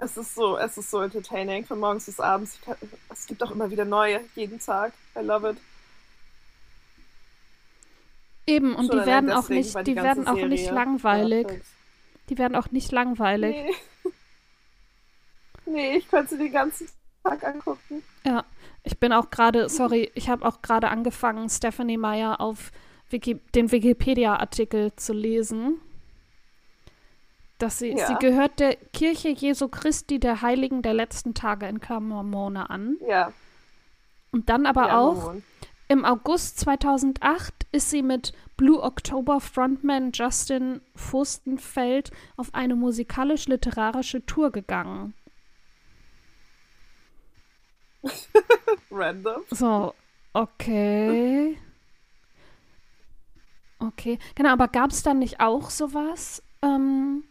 [0.00, 2.58] Es ist so, es ist so entertaining von morgens bis abends.
[3.10, 4.92] Es gibt auch immer wieder neue, jeden Tag.
[5.16, 5.56] I love it.
[8.46, 11.46] Eben, und Schon die werden auch nicht, die, die werden auch nicht Serie langweilig.
[11.46, 11.66] perfekt.
[12.28, 13.54] Die werden auch nicht langweilig.
[13.54, 14.12] Nee.
[15.66, 16.88] nee, ich könnte sie den ganzen
[17.22, 18.02] Tag angucken.
[18.24, 18.44] Ja,
[18.84, 22.70] ich bin auch gerade, sorry, ich habe auch gerade angefangen, Stephanie Meyer auf
[23.10, 25.80] Wiki, den Wikipedia-Artikel zu lesen.
[27.58, 28.06] Dass sie, Ja.
[28.06, 32.96] sie gehört der Kirche Jesu Christi der Heiligen der letzten Tage in Mormone an.
[33.08, 33.32] Ja.
[34.32, 35.42] Und dann aber ja, auch Mormon.
[35.88, 44.50] im August 2008 ist sie mit Blue October Frontman Justin Furstenfeld auf eine musikalisch-literarische Tour
[44.50, 45.14] gegangen.
[48.90, 49.42] Random.
[49.50, 49.94] So,
[50.32, 51.58] okay.
[53.78, 56.42] Okay, genau, aber gab es dann nicht auch sowas?
[56.62, 57.24] Ähm,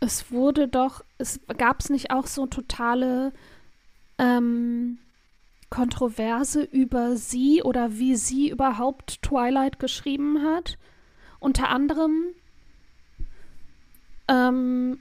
[0.00, 3.32] es wurde doch, es gab es nicht auch so totale
[4.18, 4.98] ähm,
[5.70, 10.78] Kontroverse über sie oder wie sie überhaupt Twilight geschrieben hat?
[11.38, 12.34] Unter anderem
[14.28, 15.00] ähm,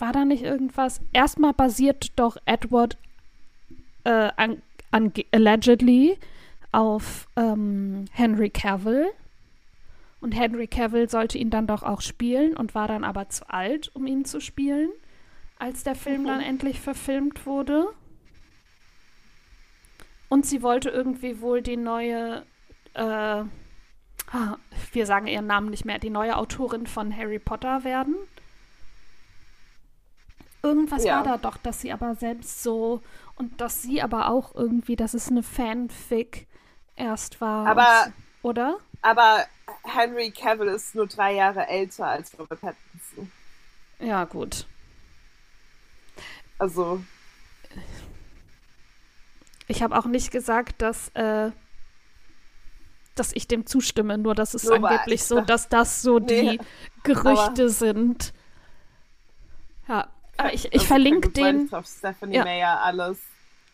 [0.00, 1.00] war da nicht irgendwas?
[1.12, 2.96] Erstmal basiert doch Edward
[4.04, 6.18] äh, an, an, allegedly
[6.72, 9.06] auf ähm, Henry Cavill.
[10.20, 13.90] Und Henry Cavill sollte ihn dann doch auch spielen und war dann aber zu alt,
[13.94, 14.90] um ihn zu spielen,
[15.58, 16.26] als der Film Mhm.
[16.26, 17.88] dann endlich verfilmt wurde.
[20.28, 22.44] Und sie wollte irgendwie wohl die neue,
[22.94, 24.56] äh, ah,
[24.92, 28.14] wir sagen ihren Namen nicht mehr, die neue Autorin von Harry Potter werden.
[30.62, 31.16] Irgendwas Ja.
[31.16, 33.02] war da doch, dass sie aber selbst so
[33.36, 36.46] und dass sie aber auch irgendwie, dass es eine Fanfic
[36.96, 37.66] erst war.
[37.66, 38.78] Aber- oder?
[39.02, 39.46] Aber
[39.84, 43.32] Henry Cavill ist nur drei Jahre älter als Robert Pattinson.
[43.98, 44.66] Ja, gut.
[46.58, 47.00] Also,
[49.68, 51.52] Ich habe auch nicht gesagt, dass, äh,
[53.14, 56.58] dass ich dem zustimme, nur dass es Nur angeblich ich so, dass das so Nee,
[56.58, 56.60] die
[57.04, 58.32] Gerüchte sind.
[59.86, 60.08] Ja,
[60.40, 62.44] aber ich, ich also verlinke den, traue Stephanie Ja.
[62.44, 63.18] Meyer alles,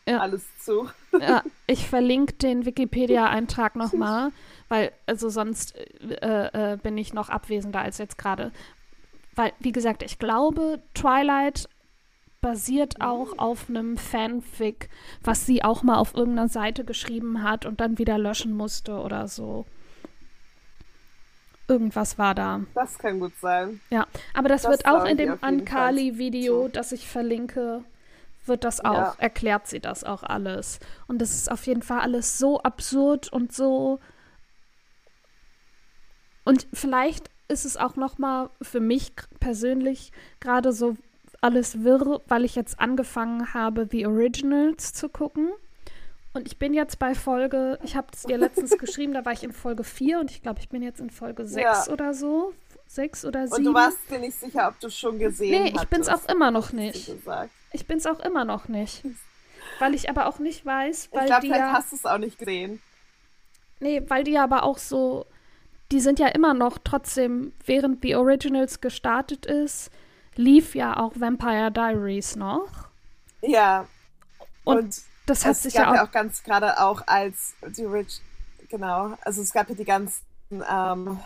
[0.09, 0.19] Ja.
[0.19, 0.89] alles zu.
[1.21, 4.33] ja, ich verlinke den Wikipedia-Eintrag nochmal,
[4.69, 8.53] weil also sonst äh, äh, bin ich noch abwesender als jetzt gerade.
[9.35, 11.69] Weil, wie gesagt, ich glaube, Twilight
[12.41, 14.89] basiert auch auf einem Fanfic,
[15.23, 19.27] was sie auch mal auf irgendeiner Seite geschrieben hat und dann wieder löschen musste oder
[19.29, 19.67] so.
[21.69, 22.61] Irgendwas war da.
[22.75, 23.81] Das kann gut sein.
[23.91, 27.83] Ja, aber das, Das wird auch in dem Ankali-Video, das ich verlinke,
[28.45, 29.15] wird das auch, Ja.
[29.19, 30.79] erklärt sie das auch alles.
[31.09, 33.99] Und das ist auf jeden Fall alles so absurd und so.
[36.45, 40.97] Und vielleicht ist es auch noch mal für mich persönlich gerade so
[41.41, 45.51] alles wirr, weil ich jetzt angefangen habe, The Originals zu gucken.
[46.37, 49.42] Und ich bin jetzt bei Folge, ich habe es dir letztens geschrieben, da war ich
[49.42, 51.92] in Folge 4 und ich glaube, ich bin jetzt in Folge 6 Ja.
[51.92, 52.53] oder so.
[52.88, 53.57] 6 oder 7.
[53.59, 56.35] Und du warst dir nicht sicher, ob du schon gesehen Nee, ich bin's hattest, auch
[56.35, 57.11] immer noch hast nicht.
[57.72, 59.03] Ich bin's auch immer noch nicht.
[59.81, 62.07] Weil ich aber auch nicht weiß, weil Ich glaube, die vielleicht ja, hast du es
[62.07, 62.81] auch nicht gesehen.
[63.81, 65.27] nee, weil die aber auch so,
[65.92, 69.90] die sind ja immer noch trotzdem, während The Originals gestartet ist,
[70.37, 72.88] lief ja auch Vampire Diaries noch.
[73.42, 73.87] Ja.
[74.64, 77.55] Und Und, Das hat es sich gab ja ja auch, auch ganz gerade auch als
[77.77, 78.21] die Rich,
[78.69, 81.21] genau, also es gab ja die ganzen, ähm,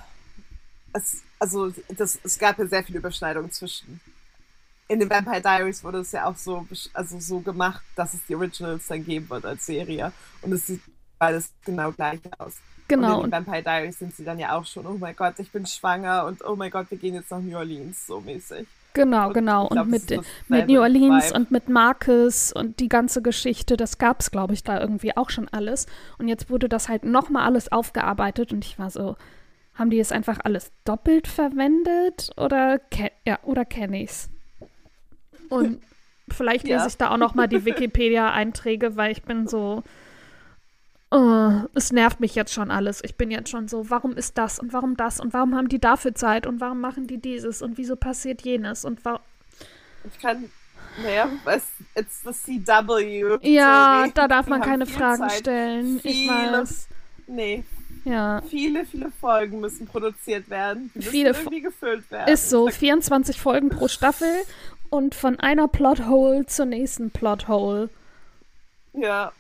[0.93, 4.01] es, also das, es gab ja sehr viele Überschneidungen zwischen.
[4.89, 8.35] In den Vampire Diaries wurde es ja auch so, also so gemacht, dass es die
[8.35, 10.13] Originals dann geben wird als Serie.
[10.43, 10.83] Und es sieht
[11.19, 12.57] beides genau gleich aus.
[12.89, 13.19] genau.
[13.19, 15.53] Und in den Vampire Diaries sind sie dann ja auch schon, oh mein Gott, ich
[15.53, 18.67] bin schwanger und oh mein Gott, wir gehen jetzt nach New Orleans, so mäßig.
[18.95, 19.69] Genau, und genau.
[19.69, 21.35] glaub, und es mit, mit New Orleans Vibe.
[21.37, 25.49] und mit Marcus und die ganze Geschichte, das gab's, glaube ich, da irgendwie auch schon
[25.49, 25.87] alles.
[26.19, 29.17] Und jetzt wurde das halt nochmal alles aufgearbeitet und ich war so,
[29.75, 34.29] haben die jetzt einfach alles doppelt verwendet oder, ke ja, oder kenne ich's?
[35.49, 35.81] Und
[36.31, 36.77] vielleicht Ja.
[36.77, 39.83] lese ich da auch nochmal die Wikipedia-Einträge, weil ich bin so,
[41.11, 43.03] oh, es nervt mich jetzt schon alles.
[43.05, 45.79] Ich bin jetzt schon so, warum ist das und warum das und warum haben die
[45.81, 49.21] dafür Zeit und warum machen die dieses und wieso passiert jenes und warum
[50.05, 50.51] Ich kann,
[51.03, 51.65] naja, es,
[51.97, 53.39] it's the CW.
[53.43, 54.13] Ja, Sorry.
[54.15, 55.39] da darf man keine Fragen Zeit.
[55.41, 55.97] stellen.
[56.03, 56.89] Ich Viele- weiß.
[57.27, 57.65] Nee,
[58.05, 60.91] Ja, viele, viele Folgen müssen produziert werden.
[60.95, 62.33] Die müssen Viele irgendwie gefüllt werden.
[62.33, 62.69] ist so.
[62.69, 64.33] 24 Folgen pro Staffel
[64.91, 67.89] und von einer Plothole zur nächsten Plothole.
[68.95, 69.33] Ja.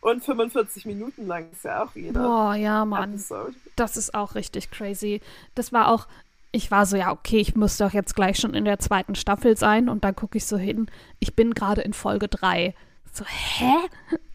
[0.00, 3.10] Und 45 Minuten lang ist ja auch jeder Boah, ja, Mann.
[3.10, 3.54] Episode.
[3.74, 5.20] Das ist auch richtig crazy.
[5.54, 6.06] Das war auch.
[6.52, 9.56] Ich war so, ja, okay, ich müsste doch jetzt gleich schon in der zweiten Staffel
[9.56, 9.88] sein.
[9.88, 10.86] Und dann gucke ich so hin.
[11.18, 12.74] Ich bin gerade in Folge 3.
[13.12, 13.74] So, hä?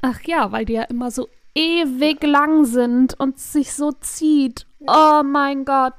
[0.01, 4.65] Ach ja, weil die ja immer so ewig lang sind und sich so zieht.
[4.87, 5.93] Oh mein Gott.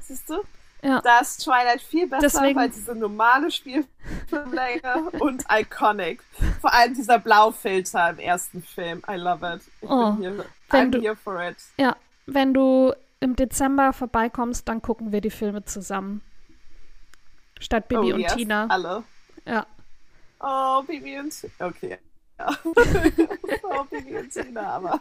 [0.00, 0.40] Siehst du?
[0.86, 1.00] Ja.
[1.00, 6.22] Da ist Twilight viel besser, Deswegen- weil diese normale Spielfilmlänge und iconic.
[6.60, 9.02] Vor allem dieser Blaufilter im ersten Film.
[9.10, 9.62] I love it.
[9.80, 11.56] Ich Oh, bin hier, wenn I'm du- here for it.
[11.76, 16.20] Ja, wenn du im Dezember vorbeikommst, dann gucken wir die Filme zusammen.
[17.58, 18.66] Statt Bibi oh, und yes, Tina.
[18.68, 19.02] Alle.
[19.44, 19.66] Ja.
[20.40, 21.52] Oh, Bibi und Tina.
[21.58, 21.98] Okay.
[22.38, 22.54] Ja.
[23.90, 25.00] Bibi und Tina, aber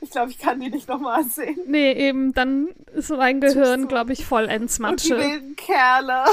[0.00, 1.58] ich glaube, ich kann die nicht nochmal sehen.
[1.66, 5.18] Nee, eben, dann ist mein Gehirn, glaube ich, vollends Und die Matsche.
[5.18, 6.24] wilden Kerle,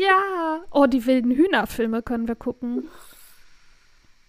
[0.00, 0.60] Ja.
[0.70, 2.88] Oh, die wilden Hühnerfilme können wir gucken.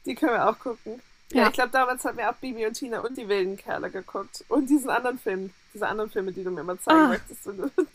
[0.06, 1.02] die können wir auch gucken.
[1.32, 1.48] Ja, Ja.
[1.50, 4.44] ich glaube, damals haben wir auch Bibi und Tina und die wilden Kerle geguckt.
[4.48, 7.08] Und diesen anderen Film, diese anderen Filme, die du mir immer zeigen Ah.
[7.10, 7.44] möchtest.
[7.44, 7.52] so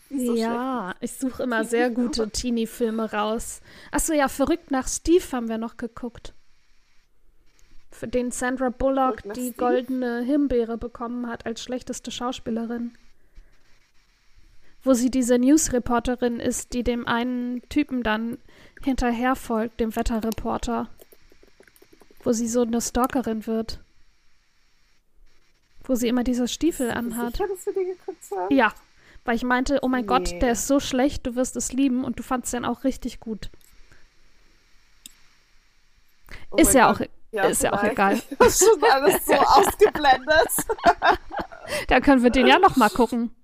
[0.09, 3.59] schlecht ja, ich suche immer sehr gute Teenie-Filme raus.
[3.91, 6.33] Achso, ja, Verrückt nach Steve haben wir noch geguckt.
[7.97, 12.97] Für den Sandra Bullock die goldene Himbeere bekommen hat als schlechteste Schauspielerin.
[14.83, 18.37] Wo sie diese Newsreporterin ist, die dem einen Typen dann
[18.83, 20.89] hinterherfolgt, dem Wetterreporter.
[22.21, 23.79] Wo sie so eine Stalkerin wird.
[25.85, 27.37] Wo sie immer diese Stiefel anhat.
[27.37, 28.53] Sicher, dass wir die geguckt haben?
[28.53, 28.73] Ja,
[29.23, 30.39] weil ich meinte, oh mein Gott, Nee.
[30.39, 33.49] der ist so schlecht, du wirst es lieben und du fandst den auch richtig gut.
[36.51, 37.01] Oh ist ja Gott.
[37.01, 38.15] auch, ist ja auch egal.
[38.15, 40.49] Ich hab schon alles so ausgeblendet.
[41.87, 43.35] Da können wir den ja noch mal gucken.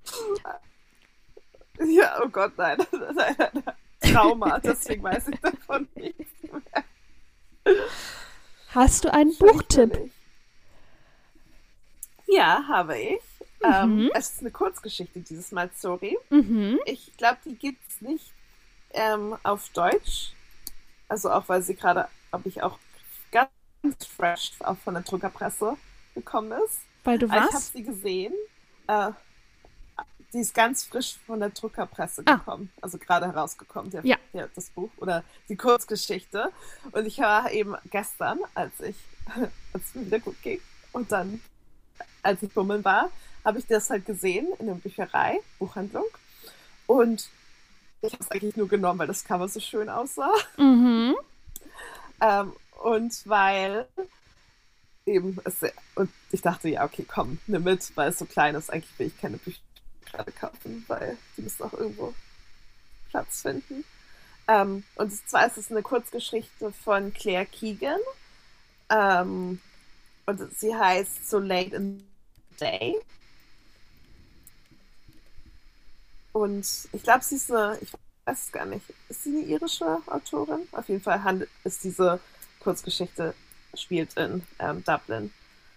[1.79, 2.77] Ja, oh Gott, nein.
[2.91, 4.13] nein, nein, nein.
[4.13, 7.73] Trauma, deswegen weiß ich davon nichts mehr.
[8.73, 10.11] Hast du einen Buchtipp?
[12.27, 13.21] Ja, habe ich.
[13.63, 16.17] Ähm, es ist eine Kurzgeschichte dieses Mal, sorry.
[16.29, 16.79] Mhm.
[16.85, 18.31] Ich glaube, die gibt es nicht
[18.91, 20.33] ähm, auf Deutsch.
[21.07, 22.79] Also auch, weil sie gerade, glaube ich, auch
[24.15, 25.77] fresh auch von der Druckerpresse
[26.15, 26.79] gekommen ist.
[27.03, 28.33] Weil du Ah, Ich habe sie gesehen.
[28.87, 29.11] Äh,
[30.33, 32.35] die ist ganz frisch von der Druckerpresse Ah.
[32.35, 32.71] gekommen.
[32.81, 34.17] Also gerade herausgekommen, der, Ja.
[34.33, 36.51] der, das Buch oder die Kurzgeschichte.
[36.91, 38.95] Und ich war eben gestern, als ich,
[39.73, 40.61] als es mir wieder gut ging
[40.93, 41.41] und dann,
[42.23, 43.09] als ich bummeln war,
[43.43, 46.05] habe ich das halt gesehen in der Bücherei, Buchhandlung.
[46.87, 47.27] Und
[48.01, 50.31] ich habe es eigentlich nur genommen, weil das Cover so schön aussah.
[50.57, 51.15] Mhm.
[52.23, 52.53] Ähm,
[52.83, 53.87] und weil
[55.05, 55.61] eben es,
[55.95, 58.69] und ich dachte, ja, okay, komm, nimm mit, weil es so klein ist.
[58.69, 59.59] Eigentlich will ich keine Bücher
[60.05, 62.13] gerade kaufen, weil die müssen auch irgendwo
[63.09, 63.83] Platz finden.
[64.47, 67.99] Ähm, und zwar ist es eine Kurzgeschichte von Claire Keegan.
[68.89, 69.61] Ähm,
[70.25, 72.95] und sie heißt So Late in the Day.
[76.33, 77.91] Und ich glaube, sie ist eine, ich
[78.25, 80.67] weiß es gar nicht, ist sie eine irische Autorin?
[80.71, 82.19] Auf jeden Fall handelt, ist diese
[82.63, 83.33] Kurzgeschichte,
[83.73, 85.31] spielt in ähm, Dublin.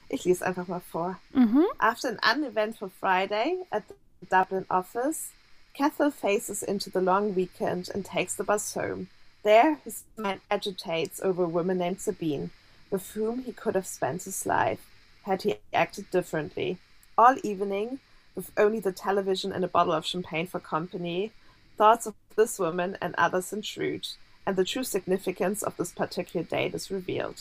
[0.09, 1.19] Ich lese einfach mal vor.
[1.33, 1.65] Mhm.
[1.79, 5.31] After an uneventful Friday at the Dublin office,
[5.75, 9.09] Cathal faces into the long weekend and takes the bus home.
[9.43, 12.51] There, his mind agitates over a woman named Sabine,
[12.91, 14.81] with whom he could have spent his life
[15.25, 16.79] had he acted differently.
[17.17, 18.01] All evening,
[18.35, 21.33] with only the television and a bottle of champagne for company,
[21.77, 24.07] thoughts of this woman and others intrude,
[24.45, 27.37] and the true significance of this particular date is revealed.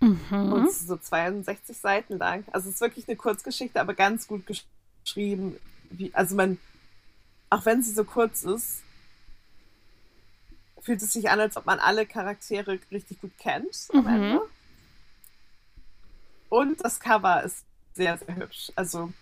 [0.00, 0.52] Mhm.
[0.52, 2.44] Und es ist so 62 Seiten lang.
[2.52, 4.64] Also es ist wirklich eine Kurzgeschichte, aber ganz gut gesch-
[5.04, 5.56] geschrieben.
[5.90, 6.58] Wie, also man,
[7.50, 8.82] auch wenn sie so kurz ist,
[10.80, 14.06] fühlt es sich an, als ob man alle Charaktere richtig gut kennt am Mhm.
[14.06, 14.40] Ende.
[16.48, 17.64] Und das Cover ist
[17.94, 18.70] sehr, sehr hübsch.
[18.76, 19.12] Also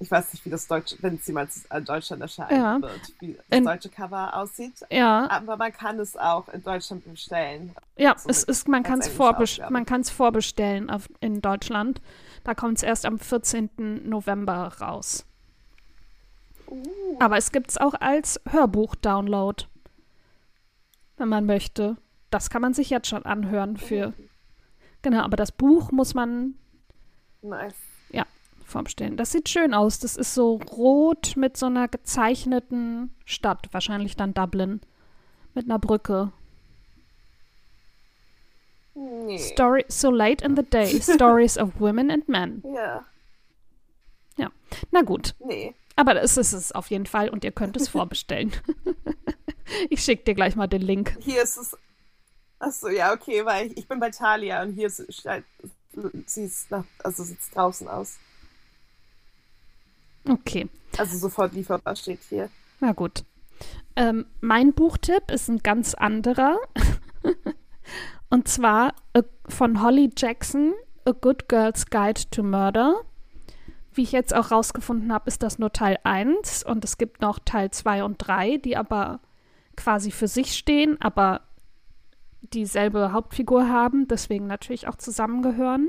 [0.00, 2.80] ich weiß nicht, wie das deutsche, wenn es jemals in Deutschland erscheinen Ja.
[2.80, 4.74] wird, wie das In- deutsche Cover aussieht.
[4.90, 7.74] Ja, Aber man kann es auch in Deutschland bestellen.
[7.96, 12.00] ja, so es ist, man kann es vorbes man vorbestellen auf, in Deutschland.
[12.44, 14.08] Da kommt es erst am 14.
[14.08, 15.24] November raus.
[16.68, 16.82] Uh.
[17.18, 19.64] Aber es gibt es auch als Hörbuch-Download,
[21.16, 21.96] wenn man möchte.
[22.30, 24.12] Das kann man sich jetzt schon anhören für.
[25.02, 26.54] Genau, aber das Buch muss man
[27.42, 27.74] Nice.
[28.68, 29.16] Vorbestellen.
[29.16, 29.98] Das sieht schön aus.
[29.98, 34.80] Das ist so rot mit so einer gezeichneten Stadt, wahrscheinlich dann Dublin,
[35.54, 36.32] mit einer Brücke.
[38.94, 39.38] Nee.
[39.38, 41.00] Story so late in the day.
[41.02, 42.62] Stories of women and men.
[42.74, 43.04] Ja,
[44.90, 45.74] Na gut, nee.
[45.96, 48.52] aber das ist es auf jeden Fall und ihr könnt es vorbestellen.
[49.90, 51.16] ich schicke dir gleich mal den Link.
[51.20, 51.76] Hier ist es.
[52.58, 54.96] Achso, ja, okay, weil ich, ich bin bei Talia und hier ist,
[56.26, 58.18] sie ist nach, also sieht's draußen aus.
[60.26, 60.68] Okay.
[60.96, 62.48] Also sofort lieferbar steht hier.
[62.80, 63.24] Na gut.
[63.96, 66.58] Ähm, mein Buchtipp ist ein ganz anderer.
[68.30, 73.02] Und zwar äh, von Holly Jackson, A Good Girl's Guide to Murder.
[73.92, 77.40] Wie ich jetzt auch rausgefunden habe, ist das nur Teil 1 und es gibt noch
[77.40, 79.20] Teil 2 und 3, die aber
[79.76, 81.40] quasi für sich stehen, aber
[82.40, 85.88] dieselbe Hauptfigur haben, deswegen natürlich auch zusammengehören.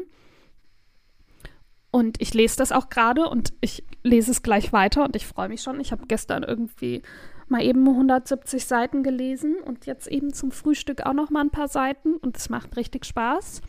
[1.92, 5.50] Und ich lese das auch gerade und ich lese es gleich weiter und ich freue
[5.50, 5.80] mich schon.
[5.80, 7.02] Ich habe gestern irgendwie
[7.48, 11.68] mal eben 170 Seiten gelesen und jetzt eben zum Frühstück auch noch mal ein paar
[11.68, 13.62] Seiten und es macht richtig Spaß.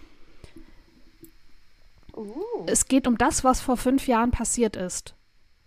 [2.15, 2.27] Uh.
[2.67, 5.15] Es geht um das, was vor fünf Jahren passiert ist.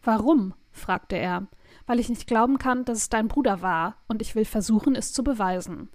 [0.03, 0.53] Warum?
[0.71, 1.47] fragte er.
[1.87, 5.11] Weil ich nicht glauben kann, dass es dein Bruder war und ich will versuchen, es
[5.11, 5.89] zu beweisen.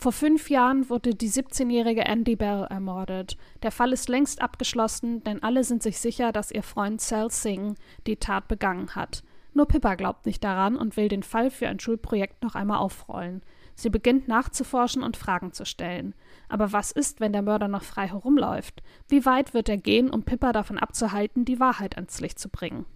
[0.00, 3.36] Vor fünf Jahren wurde die 17-jährige Andy Bell ermordet.
[3.62, 7.74] Der Fall ist längst abgeschlossen, denn alle sind sich sicher, dass ihr Freund Sal Singh
[8.06, 9.22] die Tat begangen hat.
[9.52, 13.42] Nur Pippa glaubt nicht daran und will den Fall für ein Schulprojekt noch einmal aufrollen.
[13.74, 16.14] Sie beginnt nachzuforschen und Fragen zu stellen.
[16.48, 18.82] Aber was ist, wenn der Mörder noch frei herumläuft?
[19.08, 22.86] Wie weit wird er gehen, um Pippa davon abzuhalten, die Wahrheit ans Licht zu bringen?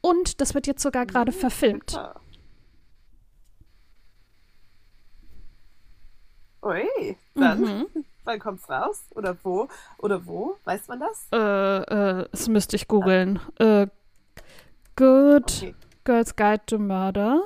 [0.00, 1.98] Und das wird jetzt sogar gerade verfilmt.
[6.64, 7.86] Ui, dann, Mhm.
[8.24, 9.04] wann kommt's raus?
[9.14, 9.68] Oder wo?
[9.98, 10.56] Oder wo?
[10.64, 11.26] Weiß man das?
[11.32, 11.36] Äh,
[12.20, 13.38] äh, das müsste ich googeln.
[13.58, 13.86] Äh,
[14.96, 15.74] Good Okay.
[16.04, 17.42] Girls Guide to Murder.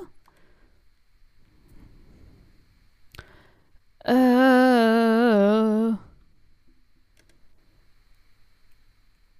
[4.98, 5.92] Äh,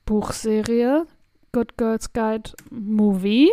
[0.04, 1.06] Buchserie.
[1.52, 3.50] Good Girls Guide Movie.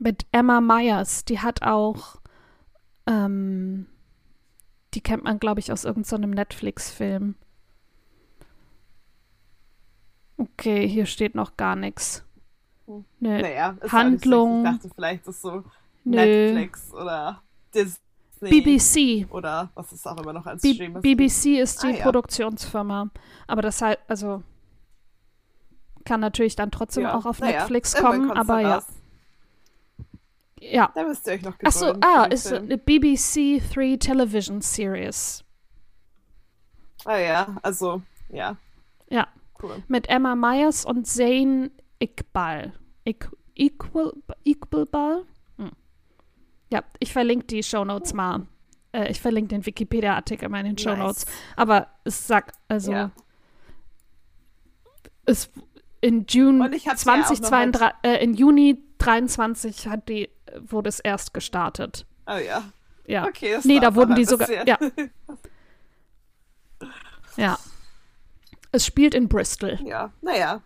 [0.00, 1.24] Mit Emma Myers.
[1.24, 2.16] Die hat auch.
[3.06, 3.86] Ähm,
[4.94, 7.34] die kennt man, glaube ich, aus irgendeinem Netflix-Film.
[10.38, 12.24] Okay, hier steht noch gar nichts.
[12.86, 13.04] Hm.
[13.20, 13.40] Nö.
[13.42, 14.64] Naja, ist Handlung.
[14.66, 15.64] Ich dachte, vielleicht ist so
[16.04, 16.16] Nö.
[16.16, 17.42] Netflix oder
[17.74, 18.00] Disney.
[18.40, 19.26] BBC.
[19.32, 21.02] Oder was es auch immer noch als B Stream ist.
[21.02, 22.02] BBC ist die Ah, ja.
[22.02, 23.10] Produktionsfirma.
[23.46, 24.42] Aber das halt, also
[26.04, 28.74] kann natürlich dann trotzdem Ja, auch auf naja, Netflix kommen, aber ja.
[28.76, 28.86] raus.
[30.60, 30.90] Ja.
[30.94, 35.44] Da müsst ihr euch noch Ach so, gedulden ah, ist eine BBC 3 Television Series.
[37.04, 38.56] Ah ja, also, ja.
[39.08, 39.28] Ja.
[39.62, 39.82] Cool.
[39.88, 42.72] Mit Emma Myers und Zayn Iqbal.
[43.04, 44.12] Ik Equal,
[44.44, 45.24] Iqbal?
[45.56, 45.72] Hm.
[46.70, 48.46] Ja, ich verlinke die Shownotes mal.
[48.92, 51.24] Äh, ich verlinke den Wikipedia-Artikel mal in den Shownotes.
[51.24, 51.34] Nice.
[51.56, 53.10] Aber es sagt, also Ja.
[55.24, 55.50] es
[56.00, 60.28] in June Und ich hab's ja auch noch 2022, äh, in Juni 23 hat die,
[60.60, 62.06] wurde es erst gestartet.
[62.26, 62.62] Oh ja.
[63.06, 63.26] Ja.
[63.26, 64.78] Okay, das Nee, da wurden die sogar- ja.
[67.36, 67.58] Ja.
[68.72, 69.78] Es spielt in Bristol.
[69.84, 70.62] Ja, naja.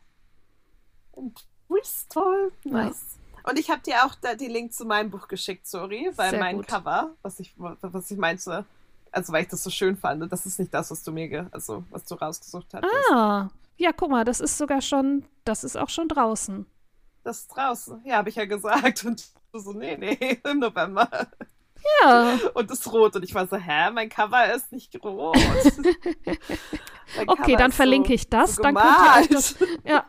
[1.17, 1.35] In
[1.69, 2.53] Bristol.
[2.65, 3.19] Nice.
[3.43, 6.39] Und ich habe dir auch da den Link zu meinem Buch geschickt, sorry, weil Sehr
[6.41, 6.69] mein gut.
[6.69, 8.65] Cover, was ich, was ich meinte,
[9.13, 11.85] also weil ich das so schön fand, das ist nicht das, was du mir, also
[11.91, 12.93] was du rausgesucht hattest.
[13.13, 16.67] Ah, ja, guck mal, das ist sogar schon, das ist auch schon draußen.
[17.25, 18.03] Das ist draußen.
[18.05, 19.05] Ja, habe ich ja gesagt.
[19.05, 21.09] Und so, nee, nee, im November.
[22.03, 23.17] Ja, Und ist rot.
[23.17, 25.37] Und ich war so, hä, mein Cover ist nicht rot.
[27.27, 28.55] Okay, dann verlinke ich das.
[28.55, 30.05] so dann könnt ihr euch das, ja,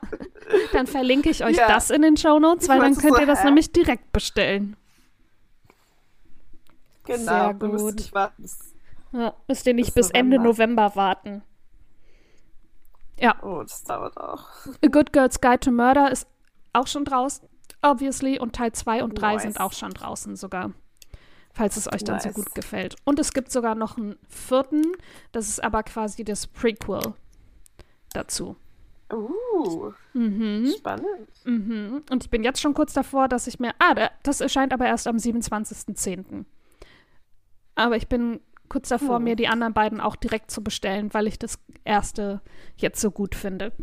[0.72, 1.68] dann verlinke ich euch Ja.
[1.68, 3.46] das in den Shownotes, Ich weil dann könnt so, ihr das hä?
[3.46, 4.78] nämlich direkt bestellen.
[7.06, 7.96] Genau, Sehr gut.
[7.96, 8.44] nicht warten.
[8.44, 8.74] bis-
[9.14, 10.38] Ja, müsst ihr nicht Bis bis Ende.
[10.38, 11.42] November warten.
[13.20, 14.46] Ja, Oh, das dauert auch.
[14.84, 16.28] A Good Girl's Guide to Murder ist
[16.74, 17.48] auch schon draußen,
[17.82, 19.42] obviously, und Teil 2 und 3 Nice.
[19.44, 20.72] sind auch schon draußen sogar.
[21.54, 22.36] Falls es euch dann so Nice.
[22.36, 22.96] gut gefällt.
[23.04, 24.84] Und es gibt sogar noch einen vierten,
[25.34, 27.14] das ist aber quasi das Prequel
[28.14, 28.56] dazu.
[29.12, 30.72] Uh, Mhm.
[30.78, 31.28] spannend.
[31.44, 32.04] Mhm.
[32.10, 33.72] Und ich bin jetzt schon kurz davor, dass ich mir.
[33.80, 36.46] Ah, da- das erscheint aber erst am 27.10.
[37.76, 39.24] Aber ich bin kurz davor, Hm.
[39.26, 42.40] mir die anderen beiden auch direkt zu bestellen, weil ich das erste
[42.78, 43.74] jetzt so gut finde.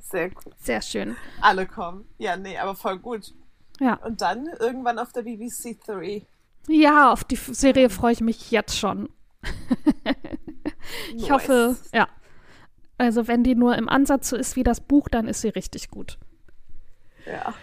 [0.00, 0.54] Sehr gut.
[0.58, 1.16] Sehr schön.
[1.40, 2.08] Alle kommen.
[2.18, 3.34] Ja, nee, aber voll gut.
[3.80, 3.94] Ja.
[3.94, 6.26] Und dann irgendwann auf der BBC 3.
[6.68, 9.08] Ja, auf die Serie freue ich mich jetzt schon.
[11.14, 12.08] Ich hoffe, ja.
[12.96, 15.90] Also, wenn die nur im Ansatz so ist wie das Buch, dann ist sie richtig
[15.90, 16.18] gut.
[17.26, 17.54] Ja.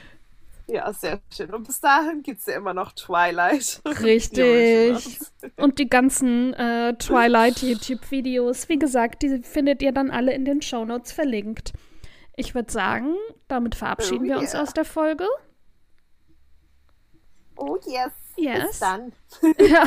[0.67, 1.53] Ja, sehr schön.
[1.53, 3.81] Und bis dahin gibt es ja immer noch Twilight.
[4.01, 5.19] Richtig.
[5.57, 11.11] Und die ganzen äh, Twilight-YouTube-Videos, wie gesagt, die findet ihr dann alle in den Shownotes
[11.11, 11.73] verlinkt.
[12.35, 13.15] Ich würde sagen,
[13.47, 14.63] damit verabschieden Oh wir uns yeah.
[14.63, 15.25] aus der Folge.
[17.57, 18.11] Oh yes.
[18.37, 18.63] Yes.
[18.67, 19.13] Bis dann.
[19.59, 19.83] Ja.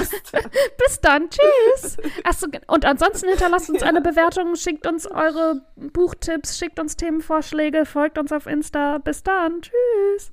[0.79, 1.29] Bis dann.
[1.29, 1.99] Tschüss.
[2.25, 8.17] Achso, und ansonsten hinterlasst uns eine Bewertung, schickt uns eure Buchtipps, schickt uns Themenvorschläge, folgt
[8.17, 8.99] uns auf Insta.
[8.99, 9.61] Bis dann.
[9.61, 10.33] Tschüss.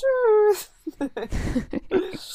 [0.00, 0.70] Tschüss.